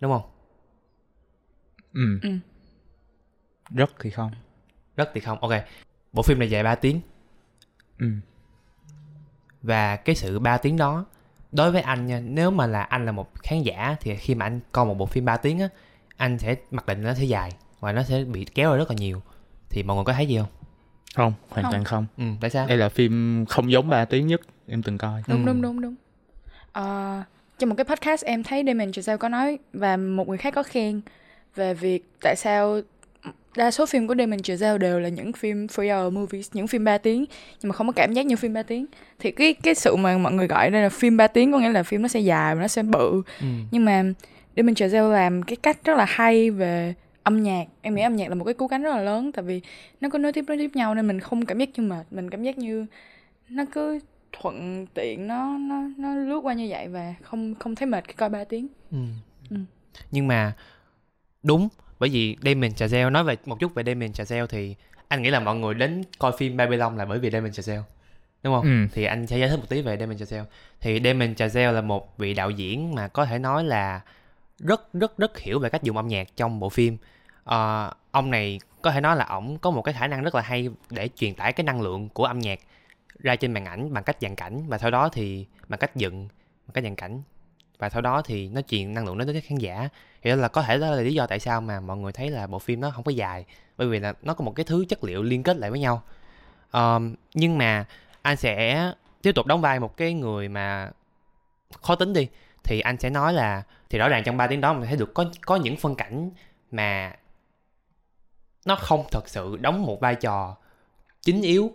đúng 0.00 0.12
không? 0.12 0.30
Ừ. 1.92 2.18
ừ. 2.22 2.30
Rất 3.70 3.90
thì 4.00 4.10
không. 4.10 4.30
Rất 4.96 5.10
thì 5.14 5.20
không. 5.20 5.38
Ok 5.40 5.52
bộ 6.12 6.22
phim 6.22 6.38
này 6.38 6.50
dài 6.50 6.62
3 6.62 6.74
tiếng. 6.74 7.00
Ừ. 7.98 8.06
Và 9.62 9.96
cái 9.96 10.14
sự 10.14 10.38
3 10.38 10.58
tiếng 10.58 10.76
đó 10.76 11.04
đối 11.52 11.72
với 11.72 11.82
anh 11.82 12.06
nha 12.06 12.20
nếu 12.20 12.50
mà 12.50 12.66
là 12.66 12.82
anh 12.82 13.06
là 13.06 13.12
một 13.12 13.42
khán 13.42 13.62
giả 13.62 13.96
thì 14.00 14.16
khi 14.16 14.34
mà 14.34 14.46
anh 14.46 14.60
coi 14.72 14.86
một 14.86 14.94
bộ 14.94 15.06
phim 15.06 15.24
3 15.24 15.36
tiếng 15.36 15.58
á 15.58 15.68
anh 16.16 16.38
sẽ 16.38 16.56
mặc 16.70 16.86
định 16.86 17.02
nó 17.02 17.14
sẽ 17.14 17.24
dài 17.24 17.52
và 17.80 17.92
nó 17.92 18.02
sẽ 18.02 18.24
bị 18.24 18.46
kéo 18.54 18.70
ra 18.70 18.76
rất 18.76 18.90
là 18.90 18.96
nhiều. 18.98 19.22
Thì 19.70 19.82
mọi 19.82 19.96
người 19.96 20.04
có 20.04 20.12
thấy 20.12 20.26
gì 20.26 20.38
không? 20.38 20.48
Không 21.14 21.32
hoàn 21.48 21.66
toàn 21.70 21.84
không. 21.84 22.06
Ừ 22.18 22.24
tại 22.40 22.50
sao? 22.50 22.66
Đây 22.66 22.76
là 22.76 22.88
phim 22.88 23.44
không 23.48 23.72
giống 23.72 23.88
3 23.88 24.04
tiếng 24.04 24.26
nhất 24.26 24.40
em 24.68 24.82
từng 24.82 24.98
coi. 24.98 25.22
Đúng 25.26 25.46
ừ. 25.46 25.52
đúng 25.52 25.62
đúng. 25.62 25.80
Đúng 25.80 25.94
uh, 26.78 27.24
trong 27.58 27.68
một 27.68 27.74
cái 27.76 27.84
podcast 27.84 28.24
em 28.24 28.42
thấy 28.42 28.64
Damien 28.66 28.90
Chazelle 28.90 29.16
có 29.16 29.28
nói 29.28 29.58
và 29.72 29.96
một 29.96 30.28
người 30.28 30.38
khác 30.38 30.54
có 30.54 30.62
khen 30.62 31.00
về 31.54 31.74
việc 31.74 32.04
tại 32.20 32.36
sao 32.36 32.80
đa 33.56 33.70
số 33.70 33.86
phim 33.86 34.06
của 34.06 34.14
Damon 34.18 34.38
Chazelle 34.38 34.78
đều 34.78 35.00
là 35.00 35.08
những 35.08 35.32
phim 35.32 35.68
three 35.68 35.90
hour 35.90 36.12
movies 36.12 36.50
những 36.52 36.66
phim 36.66 36.84
3 36.84 36.98
tiếng 36.98 37.24
nhưng 37.62 37.68
mà 37.68 37.72
không 37.72 37.86
có 37.86 37.92
cảm 37.92 38.12
giác 38.12 38.26
như 38.26 38.36
phim 38.36 38.54
3 38.54 38.62
tiếng. 38.62 38.86
Thì 39.18 39.30
cái 39.30 39.54
cái 39.54 39.74
sự 39.74 39.96
mà 39.96 40.18
mọi 40.18 40.32
người 40.32 40.46
gọi 40.46 40.70
đây 40.70 40.82
là 40.82 40.88
phim 40.88 41.16
3 41.16 41.26
tiếng 41.26 41.52
có 41.52 41.58
nghĩa 41.58 41.72
là 41.72 41.82
phim 41.82 42.02
nó 42.02 42.08
sẽ 42.08 42.20
dài 42.20 42.54
và 42.54 42.60
nó 42.60 42.68
sẽ 42.68 42.82
bự. 42.82 43.22
Ừ. 43.40 43.46
nhưng 43.70 43.84
mà 43.84 44.04
Damon 44.56 44.74
Chazelle 44.74 45.12
làm 45.12 45.42
cái 45.42 45.56
cách 45.56 45.84
rất 45.84 45.96
là 45.96 46.04
hay 46.08 46.50
về 46.50 46.94
âm 47.22 47.42
nhạc 47.42 47.64
em 47.82 47.94
nghĩ 47.94 48.02
âm 48.02 48.16
nhạc 48.16 48.28
là 48.28 48.34
một 48.34 48.44
cái 48.44 48.54
cú 48.54 48.68
cánh 48.68 48.82
rất 48.82 48.90
là 48.90 49.02
lớn 49.02 49.32
tại 49.32 49.44
vì 49.44 49.60
nó 50.00 50.08
có 50.08 50.18
nối 50.18 50.32
tiếp 50.32 50.44
nối 50.48 50.58
tiếp 50.58 50.70
nhau 50.74 50.94
nên 50.94 51.06
mình 51.06 51.20
không 51.20 51.46
cảm 51.46 51.58
giác 51.58 51.68
như 51.74 51.82
mệt 51.82 52.06
mình 52.10 52.30
cảm 52.30 52.42
giác 52.42 52.58
như 52.58 52.86
nó 53.48 53.64
cứ 53.72 53.98
thuận 54.32 54.86
tiện 54.94 55.26
nó 55.26 55.58
nó 55.58 55.82
nó 55.96 56.14
lướt 56.14 56.40
qua 56.40 56.54
như 56.54 56.66
vậy 56.70 56.88
và 56.88 57.14
không 57.22 57.54
không 57.54 57.74
thấy 57.74 57.86
mệt 57.86 58.04
khi 58.08 58.12
coi 58.12 58.28
3 58.28 58.44
tiếng 58.44 58.68
ừ. 58.90 58.98
Ừ. 59.50 59.56
nhưng 60.10 60.26
mà 60.26 60.52
đúng 61.42 61.68
bởi 61.98 62.10
vì 62.10 62.36
Damien 62.42 62.72
Chazelle 62.72 63.10
nói 63.10 63.24
về 63.24 63.36
một 63.44 63.60
chút 63.60 63.74
về 63.74 63.82
Damien 63.86 64.10
Chazelle 64.10 64.46
thì 64.46 64.76
anh 65.08 65.22
nghĩ 65.22 65.30
là 65.30 65.40
mọi 65.40 65.56
người 65.56 65.74
đến 65.74 66.02
coi 66.18 66.32
phim 66.38 66.56
Babylon 66.56 66.96
là 66.96 67.04
bởi 67.04 67.18
vì 67.18 67.30
Damien 67.30 67.52
Chazelle 67.52 67.82
đúng 68.42 68.54
không? 68.54 68.64
Ừ. 68.64 68.86
Thì 68.92 69.04
anh 69.04 69.26
sẽ 69.26 69.38
giải 69.38 69.48
thích 69.48 69.56
một 69.56 69.68
tí 69.68 69.82
về 69.82 69.96
Damien 70.00 70.18
Chazelle. 70.18 70.44
Thì 70.80 71.00
Damien 71.04 71.34
Chazelle 71.34 71.72
là 71.72 71.80
một 71.80 72.18
vị 72.18 72.34
đạo 72.34 72.50
diễn 72.50 72.94
mà 72.94 73.08
có 73.08 73.24
thể 73.24 73.38
nói 73.38 73.64
là 73.64 74.00
rất 74.58 74.92
rất 74.92 75.18
rất 75.18 75.38
hiểu 75.38 75.58
về 75.58 75.68
cách 75.68 75.82
dùng 75.82 75.96
âm 75.96 76.08
nhạc 76.08 76.36
trong 76.36 76.60
bộ 76.60 76.68
phim. 76.68 76.96
Uh, 77.54 77.96
ông 78.10 78.30
này 78.30 78.60
có 78.82 78.90
thể 78.90 79.00
nói 79.00 79.16
là 79.16 79.24
ổng 79.24 79.58
có 79.58 79.70
một 79.70 79.82
cái 79.82 79.94
khả 79.94 80.06
năng 80.06 80.22
rất 80.22 80.34
là 80.34 80.42
hay 80.42 80.68
để 80.90 81.08
truyền 81.16 81.34
tải 81.34 81.52
cái 81.52 81.64
năng 81.64 81.80
lượng 81.80 82.08
của 82.08 82.24
âm 82.24 82.38
nhạc 82.38 82.60
ra 83.18 83.36
trên 83.36 83.52
màn 83.52 83.64
ảnh 83.64 83.92
bằng 83.92 84.04
cách 84.04 84.16
dàn 84.20 84.34
cảnh 84.34 84.68
và 84.68 84.78
sau 84.78 84.90
đó 84.90 85.08
thì 85.08 85.46
bằng 85.68 85.80
cách 85.80 85.96
dựng 85.96 86.28
bằng 86.66 86.72
cách 86.72 86.84
dàn 86.84 86.94
cảnh. 86.94 87.22
Và 87.78 87.88
sau 87.88 88.02
đó 88.02 88.22
thì 88.22 88.48
nó 88.48 88.60
truyền 88.60 88.94
năng 88.94 89.06
lượng 89.06 89.18
đến 89.18 89.28
tới 89.28 89.40
khán 89.40 89.58
giả. 89.58 89.88
Thì 90.22 90.30
đó 90.30 90.36
là 90.36 90.48
có 90.48 90.62
thể 90.62 90.78
đó 90.78 90.90
là 90.90 91.02
lý 91.02 91.14
do 91.14 91.26
tại 91.26 91.38
sao 91.38 91.60
mà 91.60 91.80
mọi 91.80 91.96
người 91.96 92.12
thấy 92.12 92.30
là 92.30 92.46
bộ 92.46 92.58
phim 92.58 92.80
nó 92.80 92.90
không 92.90 93.04
có 93.04 93.10
dài. 93.10 93.44
Bởi 93.76 93.88
vì 93.88 93.98
là 93.98 94.12
nó 94.22 94.34
có 94.34 94.44
một 94.44 94.52
cái 94.56 94.64
thứ 94.64 94.84
chất 94.88 95.04
liệu 95.04 95.22
liên 95.22 95.42
kết 95.42 95.56
lại 95.56 95.70
với 95.70 95.80
nhau. 95.80 96.02
Um, 96.72 97.14
nhưng 97.34 97.58
mà 97.58 97.84
anh 98.22 98.36
sẽ 98.36 98.92
tiếp 99.22 99.32
tục 99.32 99.46
đóng 99.46 99.60
vai 99.60 99.80
một 99.80 99.96
cái 99.96 100.14
người 100.14 100.48
mà 100.48 100.90
khó 101.82 101.94
tính 101.94 102.12
đi. 102.12 102.28
Thì 102.64 102.80
anh 102.80 102.98
sẽ 102.98 103.10
nói 103.10 103.32
là 103.32 103.62
thì 103.90 103.98
rõ 103.98 104.08
ràng 104.08 104.24
trong 104.24 104.36
3 104.36 104.46
tiếng 104.46 104.60
đó 104.60 104.72
mình 104.72 104.88
thấy 104.88 104.96
được 104.96 105.14
có 105.14 105.24
có 105.40 105.56
những 105.56 105.76
phân 105.76 105.94
cảnh 105.94 106.30
mà 106.70 107.12
nó 108.64 108.76
không 108.76 109.04
thật 109.10 109.28
sự 109.28 109.56
đóng 109.56 109.86
một 109.86 110.00
vai 110.00 110.14
trò 110.14 110.56
chính 111.22 111.42
yếu 111.42 111.72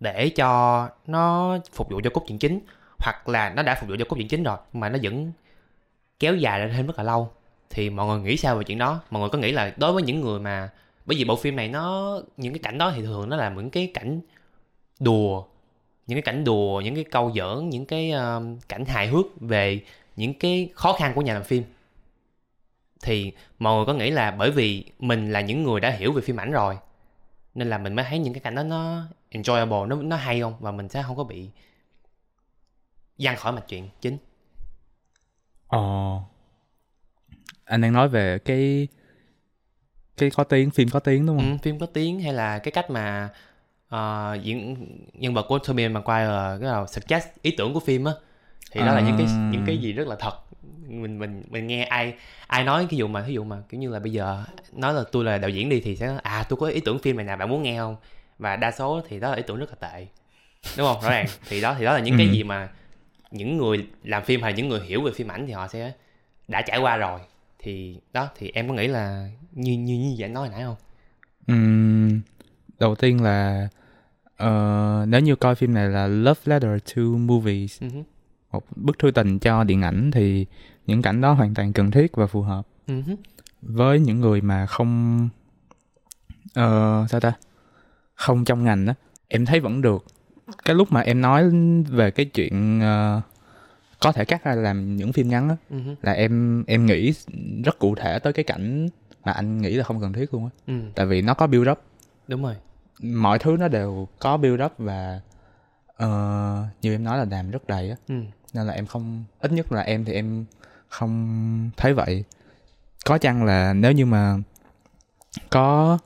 để 0.00 0.28
cho 0.28 0.88
nó 1.06 1.58
phục 1.72 1.90
vụ 1.90 2.00
cho 2.04 2.10
cốt 2.10 2.24
truyện 2.28 2.38
chính 2.38 2.60
hoặc 2.98 3.28
là 3.28 3.50
nó 3.50 3.62
đã 3.62 3.74
phục 3.80 3.88
vụ 3.88 3.96
cho 3.98 4.04
cốt 4.08 4.16
truyện 4.16 4.28
chính 4.28 4.42
rồi 4.42 4.56
mà 4.72 4.88
nó 4.88 4.98
vẫn 5.02 5.32
kéo 6.18 6.36
dài 6.36 6.60
lên 6.60 6.70
thêm 6.72 6.86
rất 6.86 6.98
là 6.98 7.04
lâu. 7.04 7.30
Thì 7.70 7.90
mọi 7.90 8.06
người 8.06 8.20
nghĩ 8.20 8.36
sao 8.36 8.56
về 8.56 8.64
chuyện 8.64 8.78
đó? 8.78 9.00
Mọi 9.10 9.20
người 9.20 9.30
có 9.30 9.38
nghĩ 9.38 9.52
là 9.52 9.74
đối 9.76 9.92
với 9.92 10.02
những 10.02 10.20
người 10.20 10.40
mà 10.40 10.70
bởi 11.06 11.16
vì 11.18 11.24
bộ 11.24 11.36
phim 11.36 11.56
này 11.56 11.68
nó 11.68 12.18
những 12.36 12.52
cái 12.52 12.60
cảnh 12.62 12.78
đó 12.78 12.92
thì 12.96 13.02
thường 13.02 13.28
nó 13.28 13.36
là 13.36 13.50
những 13.50 13.70
cái 13.70 13.90
cảnh 13.94 14.20
đùa 15.00 15.44
những 16.06 16.16
cái 16.16 16.22
cảnh 16.22 16.44
đùa 16.44 16.80
những 16.80 16.94
cái 16.94 17.04
câu 17.04 17.32
giỡn 17.34 17.68
những 17.68 17.86
cái 17.86 18.12
uh, 18.12 18.68
cảnh 18.68 18.84
hài 18.84 19.08
hước 19.08 19.26
về 19.40 19.80
những 20.16 20.34
cái 20.34 20.70
khó 20.74 20.92
khăn 20.92 21.12
của 21.14 21.22
nhà 21.22 21.34
làm 21.34 21.44
phim 21.44 21.64
thì 23.02 23.32
mọi 23.58 23.76
người 23.76 23.86
có 23.86 23.94
nghĩ 23.94 24.10
là 24.10 24.30
bởi 24.30 24.50
vì 24.50 24.84
mình 24.98 25.32
là 25.32 25.40
những 25.40 25.62
người 25.62 25.80
đã 25.80 25.90
hiểu 25.90 26.12
về 26.12 26.22
phim 26.22 26.40
ảnh 26.40 26.52
rồi 26.52 26.78
nên 27.54 27.70
là 27.70 27.78
mình 27.78 27.94
mới 27.94 28.04
thấy 28.08 28.18
những 28.18 28.34
cái 28.34 28.40
cảnh 28.40 28.54
đó 28.54 28.62
nó 28.62 29.06
enjoyable 29.30 29.86
nó 29.86 29.96
nó 29.96 30.16
hay 30.16 30.40
không? 30.40 30.54
Và 30.60 30.70
mình 30.72 30.88
sẽ 30.88 31.02
không 31.02 31.16
có 31.16 31.24
bị 31.24 31.50
giăng 33.18 33.36
khỏi 33.36 33.52
mạch 33.52 33.68
chuyện 33.68 33.88
chính. 34.00 34.18
Ờ. 35.66 35.78
Anh 37.64 37.80
đang 37.80 37.92
nói 37.92 38.08
về 38.08 38.38
cái 38.38 38.88
cái 40.16 40.30
có 40.30 40.44
tiếng 40.44 40.70
phim 40.70 40.88
có 40.88 41.00
tiếng 41.00 41.26
đúng 41.26 41.38
không? 41.38 41.50
Ừ, 41.50 41.56
phim 41.62 41.78
có 41.78 41.86
tiếng 41.86 42.20
hay 42.20 42.32
là 42.32 42.58
cái 42.58 42.72
cách 42.72 42.90
mà 42.90 43.28
uh, 43.94 44.42
diễn 44.42 44.86
nhân 45.12 45.34
vật 45.34 45.46
của 45.48 45.58
Tobey 45.58 45.88
Maguire 45.88 46.58
cái 46.60 46.70
nào 46.70 46.86
suggest 46.86 47.26
ý 47.42 47.54
tưởng 47.56 47.74
của 47.74 47.80
phim 47.80 48.04
á. 48.04 48.12
Thì 48.70 48.80
đó 48.80 48.94
là 48.94 49.00
những 49.00 49.16
cái 49.18 49.26
À. 49.26 49.50
những 49.52 49.62
cái 49.66 49.78
gì 49.78 49.92
rất 49.92 50.06
là 50.08 50.16
thật 50.16 50.34
mình 50.92 51.18
mình 51.18 51.42
mình 51.50 51.66
nghe 51.66 51.84
ai 51.84 52.14
ai 52.46 52.64
nói 52.64 52.86
cái 52.90 52.98
dụ 52.98 53.08
mà 53.08 53.22
ví 53.22 53.34
dụ 53.34 53.44
mà 53.44 53.62
kiểu 53.68 53.80
như 53.80 53.90
là 53.90 53.98
bây 53.98 54.12
giờ 54.12 54.44
nói 54.72 54.94
là 54.94 55.04
tôi 55.12 55.24
là 55.24 55.38
đạo 55.38 55.50
diễn 55.50 55.68
đi 55.68 55.80
thì 55.80 55.96
sẽ 55.96 56.06
nói, 56.06 56.18
à 56.22 56.44
tôi 56.48 56.56
có 56.56 56.66
ý 56.66 56.80
tưởng 56.80 56.98
phim 56.98 57.16
này 57.16 57.26
nè 57.26 57.36
bạn 57.36 57.48
muốn 57.48 57.62
nghe 57.62 57.78
không? 57.78 57.96
Và 58.38 58.56
đa 58.56 58.70
số 58.70 59.02
thì 59.08 59.20
đó 59.20 59.30
là 59.30 59.36
ý 59.36 59.42
tưởng 59.46 59.58
rất 59.58 59.70
là 59.70 59.88
tệ 59.90 60.06
đúng 60.76 60.86
không? 60.86 61.02
Rõ 61.02 61.10
ràng. 61.10 61.26
Thì 61.48 61.60
đó 61.60 61.74
thì 61.78 61.84
đó 61.84 61.92
là 61.92 62.00
những 62.00 62.14
cái 62.18 62.26
Ừ. 62.26 62.32
gì 62.32 62.42
mà 62.44 62.68
những 63.30 63.56
người 63.56 63.86
làm 64.04 64.24
phim 64.24 64.42
hay 64.42 64.52
những 64.52 64.68
người 64.68 64.80
hiểu 64.80 65.02
về 65.02 65.12
phim 65.14 65.28
ảnh 65.28 65.46
thì 65.46 65.52
họ 65.52 65.68
sẽ 65.68 65.92
đã 66.48 66.62
trải 66.62 66.78
qua 66.78 66.96
rồi. 66.96 67.20
Thì 67.58 67.96
đó 68.12 68.28
thì 68.38 68.50
em 68.54 68.68
có 68.68 68.74
nghĩ 68.74 68.88
là 68.88 69.28
như 69.52 69.72
như 69.78 69.98
như 69.98 70.14
vậy 70.18 70.28
nói 70.28 70.48
nãy 70.52 70.62
không? 70.62 70.76
Ừm, 71.46 72.20
đầu 72.78 72.94
tiên 72.94 73.22
là 73.22 73.68
ờ, 74.36 75.04
nếu 75.08 75.20
như 75.20 75.36
coi 75.36 75.54
phim 75.54 75.74
này 75.74 75.88
là 75.88 76.06
Love 76.06 76.40
Letter 76.44 76.70
to 76.96 77.02
Movies 77.02 77.82
hứ, 77.82 77.88
một 78.52 78.64
bức 78.76 78.98
thư 78.98 79.10
tình 79.10 79.38
cho 79.38 79.64
điện 79.64 79.82
ảnh 79.82 80.10
thì 80.10 80.46
những 80.86 81.02
cảnh 81.02 81.20
đó 81.20 81.32
hoàn 81.32 81.54
toàn 81.54 81.72
cần 81.72 81.90
thiết 81.90 82.16
và 82.16 82.26
phù 82.26 82.42
hợp. 82.42 82.66
Hứ, 82.86 83.02
với 83.62 84.00
những 84.00 84.20
người 84.20 84.40
mà 84.40 84.66
không 84.66 85.28
ờ 86.54 87.06
sao 87.08 87.20
ta? 87.20 87.32
Không 88.14 88.44
trong 88.44 88.64
ngành 88.64 88.86
á 88.86 88.94
em 89.28 89.46
thấy 89.46 89.60
vẫn 89.60 89.82
được. 89.82 90.04
Cái 90.64 90.76
lúc 90.76 90.92
mà 90.92 91.00
em 91.00 91.20
nói 91.20 91.50
về 91.88 92.10
cái 92.10 92.26
chuyện 92.26 92.80
ờ, 92.80 93.20
có 94.00 94.12
thể 94.12 94.24
cắt 94.24 94.44
ra 94.44 94.54
làm 94.54 94.96
những 94.96 95.12
phim 95.12 95.28
ngắn 95.28 95.48
á 95.48 95.56
hứ, 95.70 95.94
là 96.02 96.12
em 96.12 96.64
em 96.66 96.86
nghĩ 96.86 97.12
rất 97.64 97.78
cụ 97.78 97.94
thể 97.94 98.18
tới 98.18 98.32
cái 98.32 98.44
cảnh 98.44 98.88
mà 99.24 99.32
anh 99.32 99.62
nghĩ 99.62 99.74
là 99.74 99.84
không 99.84 100.00
cần 100.00 100.12
thiết 100.12 100.34
luôn 100.34 100.44
á. 100.44 100.50
Ừ. 100.66 100.74
Tại 100.94 101.06
vì 101.06 101.22
nó 101.22 101.34
có 101.34 101.46
build 101.46 101.68
up. 101.68 101.78
Đúng 102.28 102.42
rồi. 102.42 102.56
Mọi 103.02 103.38
thứ 103.38 103.56
nó 103.60 103.68
đều 103.68 104.08
có 104.18 104.36
build 104.36 104.62
up 104.62 104.72
và 104.78 105.20
ờ, 105.96 106.64
như 106.82 106.94
em 106.94 107.04
nói 107.04 107.18
là 107.18 107.24
làm 107.30 107.50
rất 107.50 107.66
đầy 107.66 107.90
á. 107.90 107.96
Ừ. 108.08 108.14
Nên 108.54 108.66
là 108.66 108.72
em 108.72 108.86
không 108.86 109.24
ít 109.40 109.52
nhất 109.52 109.72
là 109.72 109.82
em 109.82 110.04
thì 110.04 110.12
em 110.12 110.44
không 110.92 111.70
thấy 111.76 111.94
vậy. 111.94 112.24
Có 113.04 113.18
chăng 113.18 113.44
là 113.44 113.72
nếu 113.72 113.92
như 113.92 114.06
mà 114.06 114.36
có 115.50 115.98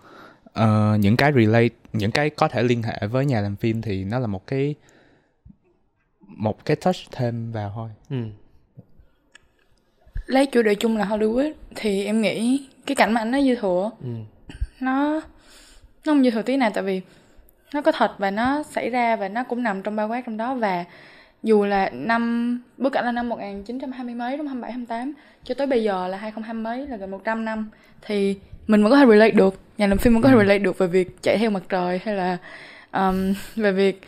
ờ, 0.53 0.97
những 1.01 1.17
cái 1.17 1.33
relate 1.33 1.75
những 1.93 2.11
cái 2.11 2.31
có 2.31 2.49
thể 2.49 2.63
liên 2.63 2.83
hệ 2.83 3.07
với 3.07 3.27
nhà 3.27 3.41
làm 3.41 3.57
phim 3.57 3.83
thì 3.83 4.05
nó 4.05 4.19
là 4.19 4.27
một 4.27 4.47
cái 4.47 4.75
một 6.21 6.65
cái 6.65 6.77
touch 6.77 6.97
thêm 7.13 7.53
vào 7.53 7.73
thôi. 7.75 7.91
Ừ. 8.11 8.17
Lấy 10.27 10.47
chủ 10.47 10.63
đề 10.63 10.75
chung 10.75 10.97
là 10.97 11.05
Hollywood 11.05 11.53
thì 11.75 12.05
em 12.05 12.21
nghĩ 12.21 12.69
cái 12.87 12.95
cảnh 12.95 13.13
mà 13.13 13.21
anh 13.21 13.31
nói 13.31 13.45
dư 13.45 13.55
thừa. 13.55 13.91
Ừ. 14.03 14.09
Nó 14.81 15.21
nó 16.05 16.13
không 16.13 16.25
dư 16.25 16.31
thừa 16.31 16.43
tí 16.43 16.57
nào 16.57 16.71
tại 16.75 16.85
vì 16.85 17.01
nó 17.75 17.83
có 17.83 17.93
thật 17.93 18.15
và 18.19 18.31
nó 18.31 18.63
xảy 18.63 18.91
ra 18.91 19.17
và 19.17 19.29
nó 19.29 19.45
cũng 19.45 19.63
nằm 19.63 19.83
trong 19.83 19.97
bao 19.97 20.09
quát 20.09 20.23
trong 20.27 20.37
đó 20.37 20.55
và 20.55 20.85
dù 21.43 21.65
là 21.65 21.91
năm 21.91 22.61
bối 22.79 22.91
cảnh 22.91 23.05
là 23.05 23.13
năm 23.13 23.29
1920 23.29 24.15
mấy 24.15 24.37
đúng 24.37 24.47
không? 24.49 24.63
27 24.63 24.73
28 24.73 25.13
cho 25.45 25.55
tới 25.55 25.67
bây 25.67 25.83
giờ 25.85 26.09
là 26.09 26.17
2020 26.19 26.63
mấy 26.63 26.87
là 26.87 26.97
gần 26.97 27.11
100 27.11 27.45
năm. 27.45 27.71
Thì 28.03 28.37
mình 28.67 28.83
vẫn 28.83 28.93
có 28.93 28.99
thể 28.99 29.07
relate 29.07 29.31
được. 29.31 29.61
Nhà 29.79 29.87
làm 29.87 29.99
phim 29.99 30.13
vẫn 30.15 30.23
có 30.23 30.29
thể 30.29 30.35
Ừ. 30.35 30.39
relate 30.39 30.59
được 30.59 30.79
về 30.79 30.87
việc 30.87 31.23
chạy 31.23 31.39
theo 31.39 31.51
mặt 31.51 31.63
trời 31.69 32.01
hay 32.05 32.15
là 32.15 32.39
um, 32.93 33.35
về 33.57 33.73
việc 33.73 34.01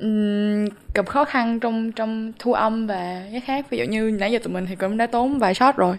um, 0.00 0.64
gặp 0.94 1.06
khó 1.06 1.24
khăn 1.24 1.60
trong 1.60 1.92
trong 1.92 2.32
thu 2.38 2.52
âm 2.52 2.86
và 2.86 3.22
cái 3.32 3.40
khác. 3.40 3.66
Ví 3.70 3.78
dụ 3.78 3.84
như 3.84 4.10
nãy 4.18 4.32
giờ 4.32 4.38
tụi 4.42 4.52
mình 4.52 4.66
thì 4.66 4.76
cũng 4.76 4.96
đã 4.96 5.06
tốn 5.06 5.38
vài 5.38 5.54
shot 5.54 5.76
rồi. 5.76 5.96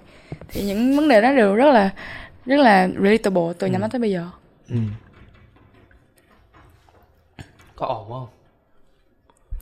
Thì 0.50 0.62
những 0.63 0.95
vấn 0.95 1.07
đề 1.09 1.21
đó 1.21 1.33
đều 1.33 1.55
rất 1.55 1.71
là 1.71 1.89
rất 2.45 2.57
là 2.57 2.88
relatable 3.03 3.53
từ 3.59 3.69
năm 3.69 3.81
đó 3.81 3.88
tới 3.91 4.00
bây 4.01 4.12
giờ. 4.12 4.29
Ừ. 4.69 4.75
Có 7.75 7.86
ồn 7.86 8.09
không? 8.09 8.27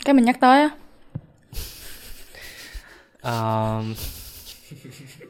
Cái 0.06 0.14
mình 0.14 0.26
nhắc 0.26 0.40
tới 0.40 0.62
á 0.62 0.70
um, 3.28 3.94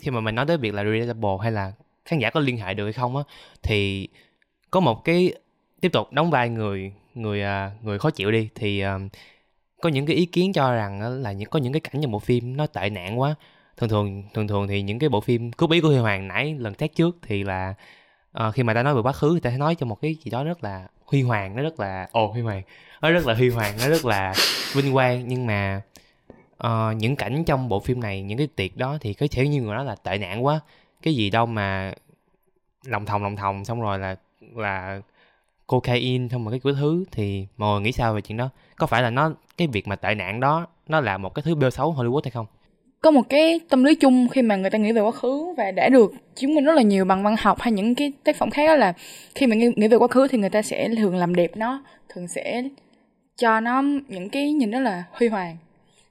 khi 0.01 0.11
mà 0.11 0.19
mình 0.19 0.35
nói 0.35 0.45
tới 0.45 0.57
việc 0.57 0.73
là 0.73 0.83
relatable 0.83 1.37
hay 1.41 1.51
là 1.51 1.73
khán 2.05 2.19
giả 2.19 2.29
có 2.29 2.39
liên 2.39 2.57
hệ 2.57 2.73
được 2.73 2.83
hay 2.83 2.93
không 2.93 3.17
á 3.17 3.23
thì 3.63 4.07
có 4.71 4.79
một 4.79 5.03
cái 5.03 5.33
tiếp 5.81 5.89
tục 5.93 6.11
đóng 6.11 6.31
vai 6.31 6.49
người 6.49 6.93
người 7.15 7.43
à, 7.43 7.71
người 7.81 7.99
khó 7.99 8.09
chịu 8.09 8.31
đi. 8.31 8.49
Thì 8.55 8.81
um, 8.81 9.09
có 9.81 9.89
những 9.89 10.05
cái 10.05 10.15
ý 10.15 10.25
kiến 10.25 10.53
cho 10.53 10.73
rằng 10.73 11.21
là 11.21 11.31
những 11.31 11.49
có 11.49 11.59
những 11.59 11.73
cái 11.73 11.79
cảnh 11.79 12.01
trong 12.01 12.11
bộ 12.11 12.19
phim 12.19 12.57
nó 12.57 12.67
tệ 12.67 12.89
nạn 12.89 13.19
quá. 13.19 13.35
Thường 13.77 13.89
thường 13.89 14.23
thường 14.33 14.47
thường 14.47 14.67
thì 14.67 14.81
những 14.81 14.99
cái 14.99 15.09
bộ 15.09 15.21
phim 15.21 15.51
cướp 15.51 15.71
ý 15.71 15.81
của 15.81 15.87
Huy 15.87 15.97
Hoàng 15.97 16.27
nãy 16.27 16.55
lần 16.59 16.73
test 16.73 16.91
trước 16.95 17.17
thì 17.21 17.43
là 17.43 17.73
uh, 18.47 18.53
khi 18.53 18.63
mà 18.63 18.73
ta 18.73 18.83
nói 18.83 18.95
về 18.95 19.01
quá 19.01 19.11
khứ 19.13 19.33
thì 19.33 19.39
ta 19.39 19.51
sẽ 19.51 19.57
nói 19.57 19.75
cho 19.75 19.85
một 19.85 20.01
cái 20.01 20.15
gì 20.23 20.31
đó 20.31 20.43
rất 20.43 20.63
là 20.63 20.87
huy 21.05 21.21
hoàng 21.21 21.55
nó 21.55 21.61
rất 21.61 21.79
là 21.79 22.07
ồ 22.11 22.27
huy 22.27 22.41
hoàng 22.41 22.61
nó 23.01 23.11
rất 23.11 23.27
là 23.27 23.33
huy 23.33 23.49
hoàng 23.49 23.73
nó 23.79 23.89
rất 23.89 24.05
là 24.05 24.33
vinh 24.73 24.93
quang. 24.93 25.27
Nhưng 25.27 25.45
mà 25.45 25.81
uh, 26.63 26.97
những 26.97 27.15
cảnh 27.15 27.43
trong 27.43 27.69
bộ 27.69 27.79
phim 27.79 27.99
này 27.99 28.21
những 28.21 28.37
cái 28.37 28.47
tiệc 28.55 28.77
đó 28.77 28.97
thì 29.01 29.13
có 29.13 29.27
thể 29.31 29.47
như 29.47 29.61
người 29.61 29.75
nói 29.75 29.85
là 29.85 29.95
tệ 29.95 30.17
nạn 30.17 30.45
quá. 30.45 30.59
Cái 31.01 31.15
gì 31.15 31.29
đâu 31.29 31.45
mà 31.45 31.93
lòng 32.85 33.05
thòng 33.05 33.23
lòng 33.23 33.35
thòng 33.35 33.65
xong 33.65 33.81
rồi 33.81 33.99
là 33.99 34.15
là 34.55 35.01
cocaine 35.67 36.27
xong 36.31 36.43
rồi 36.43 36.51
cái 36.51 36.59
kiểu 36.63 36.73
thứ 36.73 37.05
thì 37.11 37.47
mọi 37.57 37.73
người 37.73 37.81
nghĩ 37.81 37.91
sao 37.91 38.13
về 38.13 38.21
chuyện 38.21 38.37
đó? 38.37 38.49
Có 38.75 38.87
phải 38.87 39.01
là 39.01 39.09
nó 39.09 39.31
cái 39.57 39.67
việc 39.67 39.87
mà 39.87 39.95
tệ 39.95 40.15
nạn 40.15 40.39
đó 40.39 40.67
nó 40.87 40.99
là 41.01 41.17
một 41.17 41.35
cái 41.35 41.43
thứ 41.43 41.55
bêu 41.55 41.69
xấu 41.69 41.93
Hollywood 41.93 42.21
hay 42.23 42.31
không? 42.31 42.45
Có 43.01 43.11
một 43.11 43.21
cái 43.29 43.59
tâm 43.69 43.83
lý 43.83 43.95
chung 43.95 44.27
khi 44.29 44.41
mà 44.41 44.55
người 44.55 44.69
ta 44.69 44.77
nghĩ 44.77 44.91
về 44.91 45.01
quá 45.01 45.11
khứ 45.11 45.53
và 45.57 45.71
đã 45.71 45.89
được 45.89 46.13
chứng 46.35 46.55
minh 46.55 46.65
rất 46.65 46.73
là 46.75 46.81
nhiều 46.81 47.05
bằng 47.05 47.23
văn 47.23 47.35
học 47.39 47.61
hay 47.61 47.71
những 47.71 47.95
cái 47.95 48.13
tác 48.23 48.35
phẩm 48.35 48.49
khác 48.49 48.67
đó 48.67 48.75
là 48.75 48.93
khi 49.35 49.47
mà 49.47 49.55
nghĩ, 49.55 49.67
nghĩ 49.75 49.87
về 49.87 49.97
quá 49.97 50.07
khứ 50.07 50.27
thì 50.27 50.37
người 50.37 50.49
ta 50.49 50.61
sẽ 50.61 50.89
thường 50.89 51.15
làm 51.15 51.35
đẹp 51.35 51.51
nó 51.57 51.83
thường 52.09 52.27
sẽ 52.27 52.63
cho 53.35 53.59
nó 53.59 53.83
những 54.07 54.29
cái 54.29 54.51
nhìn 54.51 54.71
rất 54.71 54.79
là 54.79 55.03
huy 55.11 55.27
hoàng 55.27 55.57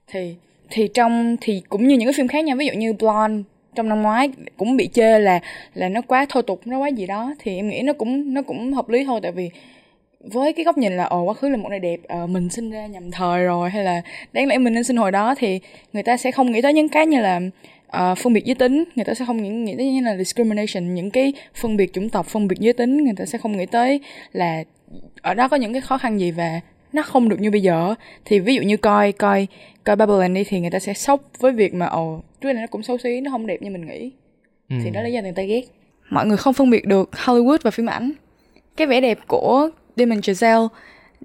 thì 0.06 0.34
thì 0.70 0.88
trong 0.94 1.36
thì 1.40 1.62
cũng 1.68 1.88
như 1.88 1.96
những 1.96 2.06
cái 2.06 2.14
phim 2.16 2.28
khác 2.28 2.44
nha 2.44 2.54
ví 2.54 2.66
dụ 2.66 2.72
như 2.72 2.92
Blonde 2.92 3.42
trong 3.74 3.88
năm 3.88 4.02
ngoái 4.02 4.30
cũng 4.56 4.76
bị 4.76 4.88
chê 4.92 5.18
là 5.18 5.40
là 5.74 5.88
nó 5.88 6.00
quá 6.00 6.26
thô 6.28 6.42
tục 6.42 6.60
nó 6.64 6.78
quá 6.78 6.88
gì 6.88 7.06
đó. 7.06 7.34
Thì 7.38 7.56
em 7.56 7.68
nghĩ 7.68 7.82
nó 7.82 7.92
cũng 7.92 8.34
nó 8.34 8.42
cũng 8.42 8.72
hợp 8.72 8.88
lý 8.88 9.04
thôi 9.04 9.20
tại 9.22 9.32
vì 9.32 9.50
với 10.20 10.52
cái 10.52 10.64
góc 10.64 10.78
nhìn 10.78 10.96
là 10.96 11.04
ồ 11.04 11.22
quá 11.22 11.34
khứ 11.34 11.48
là 11.48 11.56
một 11.56 11.68
ngày 11.70 11.78
đẹp 11.78 12.00
ờ, 12.08 12.26
mình 12.26 12.50
sinh 12.50 12.70
ra 12.70 12.86
nhầm 12.86 13.10
thời 13.10 13.44
rồi 13.44 13.70
hay 13.70 13.84
là 13.84 14.02
đáng 14.32 14.46
lẽ 14.46 14.58
mình 14.58 14.74
nên 14.74 14.84
sinh 14.84 14.96
hồi 14.96 15.12
đó 15.12 15.34
thì 15.38 15.60
người 15.92 16.02
ta 16.02 16.16
sẽ 16.16 16.30
không 16.32 16.52
nghĩ 16.52 16.62
tới 16.62 16.72
những 16.72 16.88
cái 16.88 17.06
như 17.06 17.20
là 17.20 17.40
uh, 17.86 18.18
phân 18.18 18.32
biệt 18.32 18.44
giới 18.44 18.54
tính. 18.54 18.84
Người 18.96 19.04
ta 19.04 19.14
sẽ 19.14 19.24
không 19.24 19.42
nghĩ, 19.42 19.48
nghĩ 19.48 19.74
tới 19.76 19.92
như 19.92 20.00
là 20.00 20.16
discrimination 20.16 20.94
những 20.94 21.10
cái 21.10 21.32
phân 21.54 21.76
biệt 21.76 21.92
chủng 21.92 22.10
tộc 22.10 22.26
phân 22.26 22.48
biệt 22.48 22.56
giới 22.60 22.72
tính. 22.72 23.04
Người 23.04 23.14
ta 23.16 23.24
sẽ 23.24 23.38
không 23.38 23.56
nghĩ 23.56 23.66
tới 23.66 24.00
là 24.32 24.64
ở 25.22 25.34
đó 25.34 25.48
có 25.48 25.56
những 25.56 25.72
cái 25.72 25.80
khó 25.80 25.98
khăn 25.98 26.20
gì 26.20 26.30
và 26.30 26.60
nó 26.96 27.02
không 27.02 27.28
được 27.28 27.40
như 27.40 27.50
bây 27.50 27.60
giờ. 27.60 27.94
Thì 28.24 28.40
ví 28.40 28.54
dụ 28.54 28.62
như 28.62 28.76
coi 28.76 29.12
coi 29.12 29.46
coi 29.84 29.96
Babylon 29.96 30.34
đi 30.34 30.44
thì 30.44 30.60
người 30.60 30.70
ta 30.70 30.78
sẽ 30.78 30.94
sốc 30.94 31.20
với 31.38 31.52
việc 31.52 31.74
mà 31.74 31.86
ồ 31.86 32.22
trước 32.40 32.52
này 32.52 32.62
nó 32.62 32.66
cũng 32.66 32.82
xấu 32.82 32.98
xí 32.98 33.20
nó 33.20 33.30
không 33.30 33.46
đẹp 33.46 33.62
như 33.62 33.70
mình 33.70 33.86
nghĩ. 33.86 34.10
Ừ. 34.70 34.76
thì 34.84 34.90
đó 34.90 35.00
là 35.00 35.06
lý 35.06 35.12
do 35.12 35.20
người 35.20 35.32
ta 35.32 35.42
ghét. 35.42 35.62
Mọi 36.10 36.26
người 36.26 36.36
không 36.36 36.54
phân 36.54 36.70
biệt 36.70 36.86
được 36.86 37.10
Hollywood 37.12 37.58
và 37.62 37.70
phim 37.70 37.86
ảnh. 37.86 38.12
Cái 38.76 38.86
vẻ 38.86 39.00
đẹp 39.00 39.18
của 39.26 39.70
Damon 39.96 40.18
Chazelle 40.18 40.68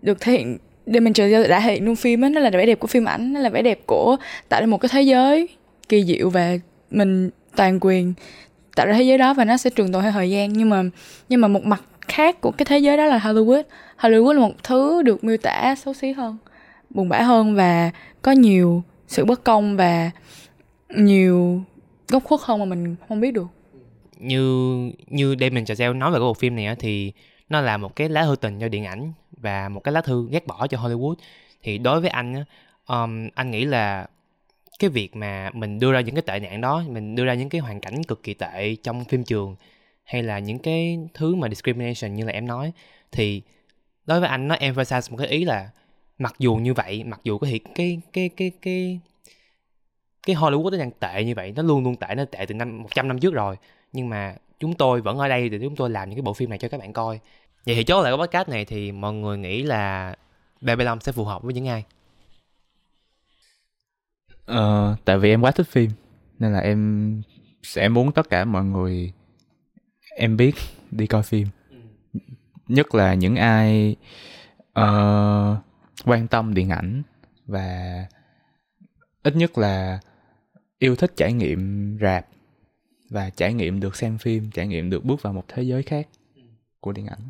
được 0.01 0.21
thể 0.21 0.31
hiện 0.31 0.57
Damon 0.85 1.13
Chazelle 1.13 1.47
đã 1.47 1.59
thể 1.59 1.73
hiện 1.73 1.85
trong 1.85 1.95
phim 1.95 2.21
á 2.21 2.29
nó 2.29 2.39
là 2.39 2.49
vẻ 2.49 2.65
đẹp 2.65 2.79
của 2.79 2.87
phim 2.87 3.05
ảnh 3.05 3.33
nó 3.33 3.39
là 3.39 3.49
vẻ 3.49 3.61
đẹp 3.61 3.79
của 3.85 4.17
tạo 4.49 4.61
ra 4.61 4.65
một 4.65 4.77
cái 4.77 4.89
thế 4.91 5.01
giới 5.01 5.47
kỳ 5.89 6.03
diệu 6.03 6.29
và 6.29 6.57
mình 6.91 7.29
toàn 7.55 7.79
quyền 7.81 8.13
tạo 8.75 8.87
ra 8.87 8.93
thế 8.93 9.03
giới 9.03 9.17
đó 9.17 9.33
và 9.33 9.45
nó 9.45 9.57
sẽ 9.57 9.69
trường 9.69 9.91
tồn 9.91 10.03
theo 10.03 10.11
thời 10.11 10.29
gian. 10.29 10.53
Nhưng 10.53 10.69
mà 10.69 10.83
nhưng 11.29 11.41
mà 11.41 11.47
một 11.47 11.65
mặt 11.65 11.81
khác 12.07 12.41
của 12.41 12.51
cái 12.51 12.65
thế 12.65 12.77
giới 12.79 12.97
đó 12.97 13.05
là 13.05 13.17
Hollywood 13.17 13.63
Hollywood 14.01 14.33
là 14.33 14.39
một 14.39 14.63
thứ 14.63 15.01
được 15.01 15.23
miêu 15.23 15.37
tả 15.37 15.75
xấu 15.75 15.93
xí 15.93 16.11
hơn 16.11 16.37
buồn 16.89 17.09
bã 17.09 17.21
hơn 17.21 17.55
và 17.55 17.91
có 18.21 18.31
nhiều 18.31 18.83
sự 19.07 19.25
bất 19.25 19.43
công 19.43 19.77
và 19.77 20.11
nhiều 20.89 21.61
góc 22.07 22.23
khuất 22.23 22.39
hơn 22.43 22.59
mà 22.59 22.65
mình 22.65 22.95
không 23.09 23.19
biết 23.19 23.31
được. 23.31 23.47
Như 24.17 24.75
như 25.07 25.35
Damon 25.39 25.63
Chazelle 25.63 25.97
nói 25.97 26.11
về 26.11 26.15
cái 26.15 26.21
bộ 26.21 26.33
phim 26.33 26.55
này 26.55 26.75
thì 26.79 27.11
nó 27.49 27.61
là 27.61 27.77
một 27.77 27.95
cái 27.95 28.09
lá 28.09 28.23
thư 28.23 28.35
tình 28.35 28.59
cho 28.59 28.67
điện 28.67 28.85
ảnh 28.85 29.13
và 29.31 29.69
một 29.69 29.79
cái 29.83 29.91
lá 29.91 30.01
thư 30.01 30.27
ghét 30.31 30.47
bỏ 30.47 30.67
cho 30.67 30.77
Hollywood. 30.77 31.15
Thì 31.63 31.77
đối 31.77 32.01
với 32.01 32.09
anh 32.09 32.43
um, 32.87 33.29
anh 33.35 33.51
nghĩ 33.51 33.65
là 33.65 34.07
cái 34.79 34.89
việc 34.89 35.15
mà 35.15 35.49
mình 35.53 35.79
đưa 35.79 35.91
ra 35.91 36.01
những 36.01 36.15
cái 36.15 36.21
tệ 36.21 36.39
nạn 36.39 36.61
đó 36.61 36.83
mình 36.89 37.15
đưa 37.15 37.25
ra 37.25 37.33
những 37.33 37.49
cái 37.49 37.61
hoàn 37.61 37.79
cảnh 37.79 38.03
cực 38.03 38.23
kỳ 38.23 38.33
tệ 38.33 38.75
trong 38.83 39.05
phim 39.05 39.23
trường 39.23 39.55
hay 40.03 40.23
là 40.23 40.39
những 40.39 40.59
cái 40.59 40.99
thứ 41.13 41.35
mà 41.35 41.49
discrimination 41.49 42.15
như 42.15 42.25
là 42.25 42.31
em 42.33 42.47
nói 42.47 42.71
thì 43.11 43.41
đối 44.11 44.19
với 44.19 44.29
anh 44.29 44.47
nó 44.47 44.55
emphasize 44.55 45.11
một 45.11 45.17
cái 45.17 45.27
ý 45.27 45.45
là 45.45 45.69
mặc 46.17 46.35
dù 46.39 46.55
như 46.55 46.73
vậy 46.73 47.03
mặc 47.03 47.19
dù 47.23 47.37
cái 47.37 47.51
thể 47.51 47.59
cái 47.75 48.01
cái 48.13 48.29
cái 48.37 48.51
cái 48.61 48.99
cái 50.27 50.35
Hollywood 50.35 50.71
nó 50.71 50.77
đang 50.77 50.91
tệ 50.91 51.23
như 51.23 51.35
vậy 51.35 51.53
nó 51.55 51.63
luôn 51.63 51.83
luôn 51.83 51.95
tệ 51.95 52.15
nó 52.15 52.25
tệ 52.25 52.45
từ 52.45 52.53
năm 52.53 52.81
100 52.81 53.07
năm 53.07 53.19
trước 53.19 53.33
rồi. 53.33 53.55
Nhưng 53.93 54.09
mà 54.09 54.35
chúng 54.59 54.73
tôi 54.73 55.01
vẫn 55.01 55.17
ở 55.17 55.27
đây 55.27 55.49
để 55.49 55.59
chúng 55.61 55.75
tôi 55.75 55.89
làm 55.89 56.09
những 56.09 56.17
cái 56.17 56.21
bộ 56.21 56.33
phim 56.33 56.49
này 56.49 56.59
cho 56.59 56.67
các 56.67 56.79
bạn 56.79 56.93
coi. 56.93 57.19
Vậy 57.65 57.75
thì 57.75 57.83
chốt 57.83 58.01
lại 58.01 58.11
cái 58.11 58.27
podcast 58.27 58.49
này 58.49 58.65
thì 58.65 58.91
mọi 58.91 59.13
người 59.13 59.37
nghĩ 59.37 59.63
là 59.63 60.15
Babylon 60.61 60.99
sẽ 60.99 61.11
phù 61.11 61.25
hợp 61.25 61.43
với 61.43 61.53
những 61.53 61.67
ai? 61.67 61.83
Ờ, 64.45 64.95
tại 65.05 65.17
vì 65.17 65.29
em 65.29 65.41
quá 65.41 65.51
thích 65.51 65.67
phim 65.67 65.91
nên 66.39 66.53
là 66.53 66.59
em 66.59 67.21
sẽ 67.63 67.89
muốn 67.89 68.11
tất 68.11 68.29
cả 68.29 68.45
mọi 68.45 68.63
người 68.63 69.13
em 70.15 70.37
biết 70.37 70.55
đi 70.91 71.07
coi 71.07 71.23
phim 71.23 71.47
nhất 72.73 72.95
là 72.95 73.13
những 73.13 73.35
ai 73.35 73.95
uh, 74.79 75.57
quan 76.05 76.27
tâm 76.29 76.53
điện 76.53 76.69
ảnh 76.69 77.03
và 77.45 78.05
ít 79.23 79.35
nhất 79.35 79.57
là 79.57 79.99
yêu 80.79 80.95
thích 80.95 81.11
trải 81.15 81.33
nghiệm 81.33 81.97
rạp 82.01 82.27
và 83.09 83.29
trải 83.29 83.53
nghiệm 83.53 83.79
được 83.79 83.95
xem 83.95 84.17
phim 84.17 84.51
trải 84.51 84.67
nghiệm 84.67 84.89
được 84.89 85.05
bước 85.05 85.21
vào 85.21 85.33
một 85.33 85.43
thế 85.47 85.63
giới 85.63 85.83
khác 85.83 86.07
của 86.79 86.91
điện 86.91 87.05
ảnh. 87.05 87.29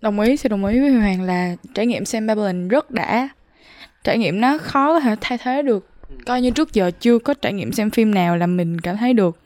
Đồng 0.00 0.20
ý 0.20 0.36
sẽ 0.36 0.48
đồng 0.48 0.64
ý 0.64 0.80
với 0.80 0.92
hoàng 0.92 1.22
là 1.22 1.56
trải 1.74 1.86
nghiệm 1.86 2.04
xem 2.04 2.26
babylon 2.26 2.68
rất 2.68 2.90
đã. 2.90 3.28
Trải 4.04 4.18
nghiệm 4.18 4.40
nó 4.40 4.58
khó 4.58 4.92
có 4.92 5.00
thể 5.00 5.16
thay 5.20 5.38
thế 5.38 5.62
được. 5.62 5.90
Coi 6.26 6.42
như 6.42 6.50
trước 6.50 6.72
giờ 6.72 6.90
chưa 7.00 7.18
có 7.18 7.34
trải 7.34 7.52
nghiệm 7.52 7.72
xem 7.72 7.90
phim 7.90 8.14
nào 8.14 8.36
là 8.36 8.46
mình 8.46 8.80
cảm 8.80 8.96
thấy 8.96 9.12
được 9.12 9.38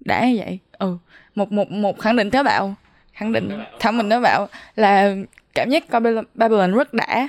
đã 0.00 0.28
như 0.28 0.36
vậy 0.38 0.58
ừ 0.80 0.96
một 1.34 1.52
một 1.52 1.70
một 1.70 1.98
khẳng 1.98 2.16
định 2.16 2.30
tế 2.30 2.42
bạo 2.42 2.74
khẳng 3.12 3.32
định 3.32 3.50
thẳng 3.80 3.98
mình 3.98 4.10
tế 4.10 4.20
bạo 4.20 4.48
là 4.76 5.14
cảm 5.54 5.70
giác 5.70 5.88
coi 5.90 6.00
babylon 6.34 6.72
rất 6.72 6.94
đã. 6.94 7.28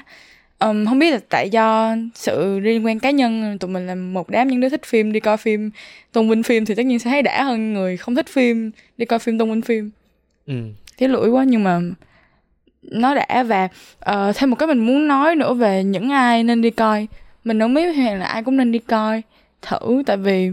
Um, 0.59 0.85
không 0.85 0.99
biết 0.99 1.11
là 1.11 1.19
tại 1.29 1.49
do 1.49 1.95
sự 2.15 2.59
liên 2.59 2.85
quan 2.85 2.99
cá 2.99 3.11
nhân 3.11 3.57
tụi 3.59 3.71
mình 3.71 3.87
là 3.87 3.95
một 3.95 4.29
đám 4.29 4.47
những 4.47 4.59
đứa 4.59 4.69
thích 4.69 4.85
phim 4.85 5.11
đi 5.11 5.19
coi 5.19 5.37
phim 5.37 5.71
tôn 6.11 6.29
vinh 6.29 6.43
phim 6.43 6.65
thì 6.65 6.75
tất 6.75 6.85
nhiên 6.85 6.99
sẽ 6.99 7.09
thấy 7.09 7.21
đã 7.21 7.43
hơn 7.43 7.73
người 7.73 7.97
không 7.97 8.15
thích 8.15 8.27
phim 8.29 8.71
đi 8.97 9.05
coi 9.05 9.19
phim 9.19 9.37
tôn 9.37 9.49
vinh 9.49 9.61
phim. 9.61 9.91
Ừ. 10.47 10.53
thiếu 10.97 11.09
lưỡi 11.09 11.29
quá 11.29 11.43
nhưng 11.43 11.63
mà 11.63 11.79
nó 12.81 13.15
đã 13.15 13.43
và 13.43 13.67
uh, 14.11 14.35
thêm 14.35 14.49
một 14.49 14.55
cái 14.55 14.67
mình 14.67 14.79
muốn 14.79 15.07
nói 15.07 15.35
nữa 15.35 15.53
về 15.53 15.83
những 15.83 16.09
ai 16.09 16.43
nên 16.43 16.61
đi 16.61 16.69
coi. 16.69 17.07
Mình 17.43 17.59
đồng 17.59 17.75
ý 17.75 17.85
với 17.85 18.17
là 18.17 18.25
ai 18.25 18.43
cũng 18.43 18.57
nên 18.57 18.71
đi 18.71 18.79
coi 18.79 19.21
thử 19.61 20.03
tại 20.05 20.17
vì 20.17 20.51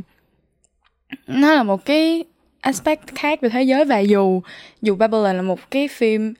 nó 1.27 1.55
là 1.55 1.63
một 1.63 1.85
cái 1.85 2.25
aspect 2.61 3.15
khác 3.15 3.41
về 3.41 3.49
thế 3.49 3.63
giới 3.63 3.85
và 3.85 3.99
dù 3.99 4.43
dù 4.83 4.97
Babylon 4.97 5.37
là 5.37 5.43
một 5.43 5.71
cái 5.71 5.89
phim 5.89 6.35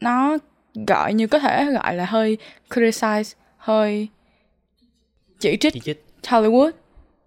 nó 0.00 0.38
gọi 0.86 1.14
như 1.14 1.26
có 1.26 1.38
thể 1.38 1.64
gọi 1.64 1.94
là 1.94 2.04
hơi 2.04 2.38
criticize 2.70 3.34
hơi 3.56 4.08
chỉ 5.38 5.56
trích, 5.56 5.72
chỉ 5.72 5.80
trích. 5.80 6.04
Hollywood. 6.22 6.70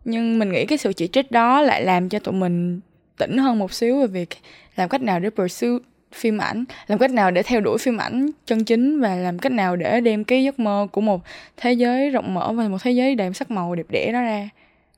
Nhưng 0.05 0.39
mình 0.39 0.51
nghĩ 0.51 0.65
cái 0.65 0.77
sự 0.77 0.93
chỉ 0.93 1.07
trích 1.07 1.31
đó 1.31 1.61
lại 1.61 1.83
làm 1.83 2.09
cho 2.09 2.19
tụi 2.19 2.33
mình 2.33 2.79
tỉnh 3.17 3.37
hơn 3.37 3.59
một 3.59 3.73
xíu 3.73 3.99
về 3.99 4.07
việc 4.07 4.29
làm 4.75 4.89
cách 4.89 5.01
nào 5.01 5.19
để 5.19 5.29
pursue 5.29 5.77
phim 6.13 6.37
ảnh 6.37 6.63
làm 6.87 6.99
cách 6.99 7.11
nào 7.11 7.31
để 7.31 7.43
theo 7.43 7.61
đuổi 7.61 7.77
phim 7.77 7.97
ảnh 7.97 8.29
chân 8.45 8.63
chính 8.63 9.01
và 9.01 9.15
làm 9.15 9.39
cách 9.39 9.51
nào 9.51 9.75
để 9.75 10.01
đem 10.01 10.23
cái 10.23 10.43
giấc 10.43 10.59
mơ 10.59 10.87
của 10.91 11.01
một 11.01 11.21
thế 11.57 11.73
giới 11.73 12.09
rộng 12.09 12.33
mở 12.33 12.51
và 12.53 12.67
một 12.67 12.77
thế 12.81 12.91
giới 12.91 13.15
đầy 13.15 13.33
sắc 13.33 13.51
màu 13.51 13.75
đẹp 13.75 13.85
đẽ 13.89 14.11
đó 14.13 14.21
ra 14.21 14.49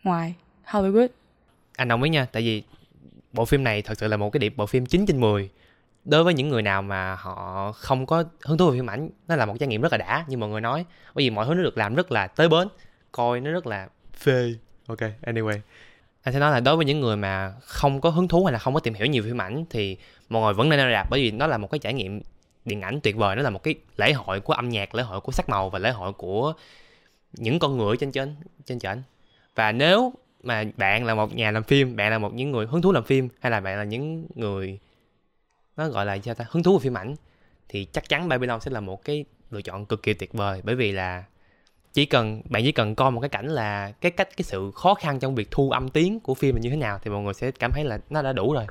ngoài 0.04 0.34
Hollywood. 0.66 1.08
Anh 1.76 1.88
đồng 1.88 2.04
ý 2.04 2.10
nha 2.10 2.26
tại 2.32 2.44
vì 2.44 2.64
bộ 3.36 3.46
phim 3.46 3.64
này 3.64 3.82
thật 3.82 3.98
sự 3.98 4.08
là 4.08 4.18
một 4.18 4.30
cái 4.30 4.40
điểm 4.40 4.54
bộ 4.56 4.66
phim 4.66 4.86
9 4.86 5.06
trên 5.06 5.20
10 5.20 5.50
đối 6.06 6.24
với 6.24 6.34
những 6.34 6.50
người 6.50 6.62
nào 6.62 6.82
mà 6.82 7.16
họ 7.16 7.72
không 7.72 8.06
có 8.06 8.24
hứng 8.46 8.58
thú 8.58 8.70
về 8.70 8.78
phim 8.78 8.90
ảnh, 8.90 9.10
nó 9.28 9.36
là 9.36 9.46
một 9.46 9.56
trải 9.60 9.68
nghiệm 9.68 9.82
rất 9.82 9.92
là 9.92 9.98
đã, 9.98 10.26
như 10.28 10.38
mọi 10.38 10.50
người 10.50 10.62
nói. 10.62 10.86
Bởi 11.14 11.24
vì 11.26 11.30
mọi 11.30 11.46
thứ 11.46 11.54
nó 11.54 11.64
được 11.64 11.78
làm 11.78 11.96
rất 11.96 12.12
là 12.12 12.28
tới 12.28 12.50
bến, 12.50 12.68
coi 13.12 13.40
nó 13.40 13.52
rất 13.52 13.68
là 13.68 13.88
phê. 14.18 14.54
Ok, 14.88 15.00
anyway. 15.22 15.60
Anh 16.24 16.34
sẽ 16.34 16.40
nói 16.40 16.52
là 16.52 16.60
đối 16.60 16.76
với 16.76 16.86
những 16.86 17.00
người 17.00 17.18
mà 17.18 17.54
không 17.62 18.02
có 18.02 18.10
hứng 18.10 18.28
thú 18.28 18.46
hay 18.46 18.54
là 18.54 18.60
không 18.60 18.74
có 18.74 18.80
tìm 18.80 18.94
hiểu 18.94 19.08
nhiều 19.08 19.24
phim 19.24 19.42
ảnh, 19.42 19.66
thì 19.70 19.98
mọi 20.30 20.42
người 20.44 20.54
vẫn 20.54 20.70
nên 20.70 20.80
ra 20.80 20.92
rạp, 20.92 21.10
bởi 21.10 21.22
vì 21.22 21.32
nó 21.32 21.48
là 21.48 21.58
một 21.58 21.72
cái 21.72 21.80
trải 21.80 21.94
nghiệm 21.94 22.22
điện 22.66 22.82
ảnh 22.82 23.00
tuyệt 23.04 23.16
vời. 23.16 23.36
Nó 23.36 23.42
là 23.42 23.50
một 23.50 23.64
cái 23.64 23.76
lễ 23.98 24.14
hội 24.14 24.40
của 24.40 24.54
âm 24.54 24.70
nhạc, 24.70 24.96
lễ 24.96 25.04
hội 25.04 25.22
của 25.22 25.32
sắc 25.32 25.50
màu 25.50 25.70
và 25.70 25.80
lễ 25.80 25.92
hội 25.92 26.14
của 26.14 26.54
những 27.34 27.60
con 27.60 27.78
người 27.78 27.98
trên 27.98 28.12
trên 28.12 28.36
trên 28.66 28.80
trển. 28.80 29.02
Và 29.56 29.72
nếu 29.72 30.14
mà 30.46 30.64
bạn 30.78 31.06
là 31.06 31.16
một 31.16 31.36
nhà 31.36 31.52
làm 31.52 31.64
phim 31.64 31.96
bạn 31.96 32.12
là 32.12 32.18
một 32.18 32.34
những 32.34 32.52
người 32.52 32.66
hứng 32.66 32.82
thú 32.82 32.92
làm 32.92 33.04
phim 33.04 33.30
hay 33.40 33.52
là 33.52 33.60
bạn 33.60 33.78
là 33.78 33.84
những 33.84 34.28
người 34.36 34.80
nó 35.78 35.90
gọi 35.90 36.06
là 36.06 36.18
sao 36.26 36.34
ta 36.34 36.46
hứng 36.50 36.64
thú 36.64 36.78
về 36.78 36.84
phim 36.84 36.98
ảnh 36.98 37.16
thì 37.70 37.86
chắc 37.86 38.10
chắn 38.10 38.30
Babylon 38.30 38.60
sẽ 38.60 38.72
là 38.72 38.80
một 38.80 39.04
cái 39.04 39.26
lựa 39.52 39.62
chọn 39.62 39.86
cực 39.86 40.04
kỳ 40.04 40.14
tuyệt 40.14 40.34
vời. 40.34 40.62
Bởi 40.64 40.76
vì 40.76 40.92
là 40.92 41.24
chỉ 41.94 42.06
cần 42.06 42.42
bạn 42.50 42.64
chỉ 42.64 42.72
cần 42.72 42.96
coi 42.96 43.12
một 43.12 43.22
cái 43.22 43.30
cảnh 43.30 43.48
là 43.48 43.92
cái 44.02 44.12
cách 44.12 44.30
cái 44.38 44.44
sự 44.44 44.72
khó 44.76 44.94
khăn 44.94 45.20
trong 45.20 45.36
việc 45.36 45.52
thu 45.52 45.72
âm 45.72 45.90
tiếng 45.90 46.20
của 46.20 46.34
phim 46.34 46.56
là 46.56 46.62
như 46.62 46.70
thế 46.70 46.76
nào 46.76 47.00
thì 47.04 47.12
mọi 47.12 47.22
người 47.22 47.34
sẽ 47.34 47.52
cảm 47.52 47.72
thấy 47.72 47.84
là 47.84 48.00
nó 48.10 48.22
đã 48.22 48.34
đủ 48.34 48.54
rồi. 48.54 48.66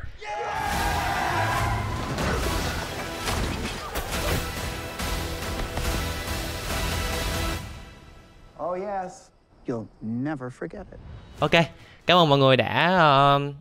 Oh 8.65 8.79
yes, 8.81 9.34
you'll 9.67 9.87
never 10.01 10.53
forget 10.61 10.85
it. 10.91 11.01
Ok, 11.41 11.65
cảm 12.07 12.19
ơn 12.19 12.29
mọi 12.29 12.39
người 12.39 12.57
đã 12.57 13.01
uh, 13.37 13.55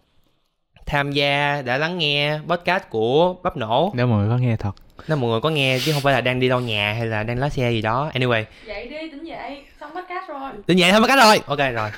tham 0.86 1.12
gia 1.12 1.62
đã 1.62 1.78
lắng 1.78 1.98
nghe 1.98 2.40
podcast 2.48 2.84
của 2.90 3.36
bắp 3.44 3.58
nổ. 3.58 3.92
Nếu 3.96 4.08
mọi 4.08 4.20
người 4.20 4.30
có 4.30 4.38
nghe 4.38 4.56
thật. 4.56 4.72
Nếu 5.08 5.18
mọi 5.18 5.30
người 5.30 5.42
có 5.42 5.50
nghe 5.50 5.80
chứ 5.86 5.94
không 5.94 6.02
phải 6.02 6.14
là 6.14 6.22
đang 6.22 6.40
đi 6.40 6.50
đâu 6.50 6.60
nhà 6.60 6.94
hay 6.94 7.06
là 7.06 7.24
đang 7.24 7.40
lái 7.40 7.50
xe 7.50 7.72
gì 7.72 7.82
đó. 7.82 8.12
Anyway. 8.14 8.46
Dậy 8.68 8.88
đi 8.88 9.12
tỉnh 9.12 9.24
dậy 9.28 9.66
xong 9.80 9.92
podcast 9.96 10.30
rồi. 10.30 10.52
Tỉnh 10.66 10.78
dậy 10.78 10.92
xong 10.92 11.04
podcast 11.04 11.20
rồi. 11.20 11.42
Ok 11.46 11.74
rồi. 11.74 11.90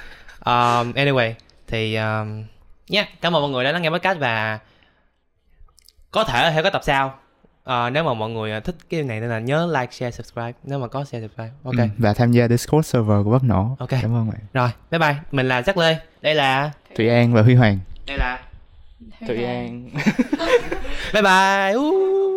Um, 0.45 0.91
anyway 0.93 1.33
thì 1.67 1.95
um, 1.95 2.43
yeah, 2.91 3.07
cảm 3.21 3.35
ơn 3.35 3.41
mọi 3.41 3.51
người 3.51 3.63
đã 3.63 3.71
lắng 3.71 3.81
nghe 3.81 3.89
podcast 3.89 4.19
và 4.19 4.59
có 6.11 6.23
thể 6.23 6.51
sẽ 6.55 6.61
có 6.61 6.69
tập 6.69 6.81
sau 6.85 7.19
uh, 7.69 7.93
nếu 7.93 8.03
mà 8.03 8.13
mọi 8.13 8.29
người 8.29 8.61
thích 8.61 8.75
cái 8.89 9.03
này 9.03 9.19
nên 9.19 9.29
là 9.29 9.39
nhớ 9.39 9.79
like 9.79 9.91
share 9.91 10.11
subscribe. 10.11 10.53
Nếu 10.63 10.79
mà 10.79 10.87
có 10.87 11.05
share 11.05 11.27
subscribe. 11.27 11.51
Ok. 11.63 11.75
ừ, 11.77 11.83
và 11.97 12.13
tham 12.13 12.31
gia 12.31 12.47
discord 12.47 12.87
server 12.87 13.23
của 13.23 13.31
bắp 13.31 13.43
nổ. 13.43 13.75
Ok. 13.79 13.89
Cảm 13.89 14.15
ơn 14.15 14.29
bạn. 14.29 14.39
Rồi 14.53 14.69
bye 14.91 14.99
bye. 14.99 15.15
Mình 15.31 15.47
là 15.47 15.61
Jack 15.61 15.81
Lê. 15.81 15.97
Đây 16.21 16.35
là 16.35 16.71
Thủy 16.95 17.09
An 17.09 17.33
và 17.33 17.41
Huy 17.41 17.55
Hoàng. 17.55 17.79
Đây 18.07 18.17
là 18.17 18.39
Thụy 19.27 19.43
An. 19.43 19.89
Bye 21.13 21.21
bye 21.21 22.34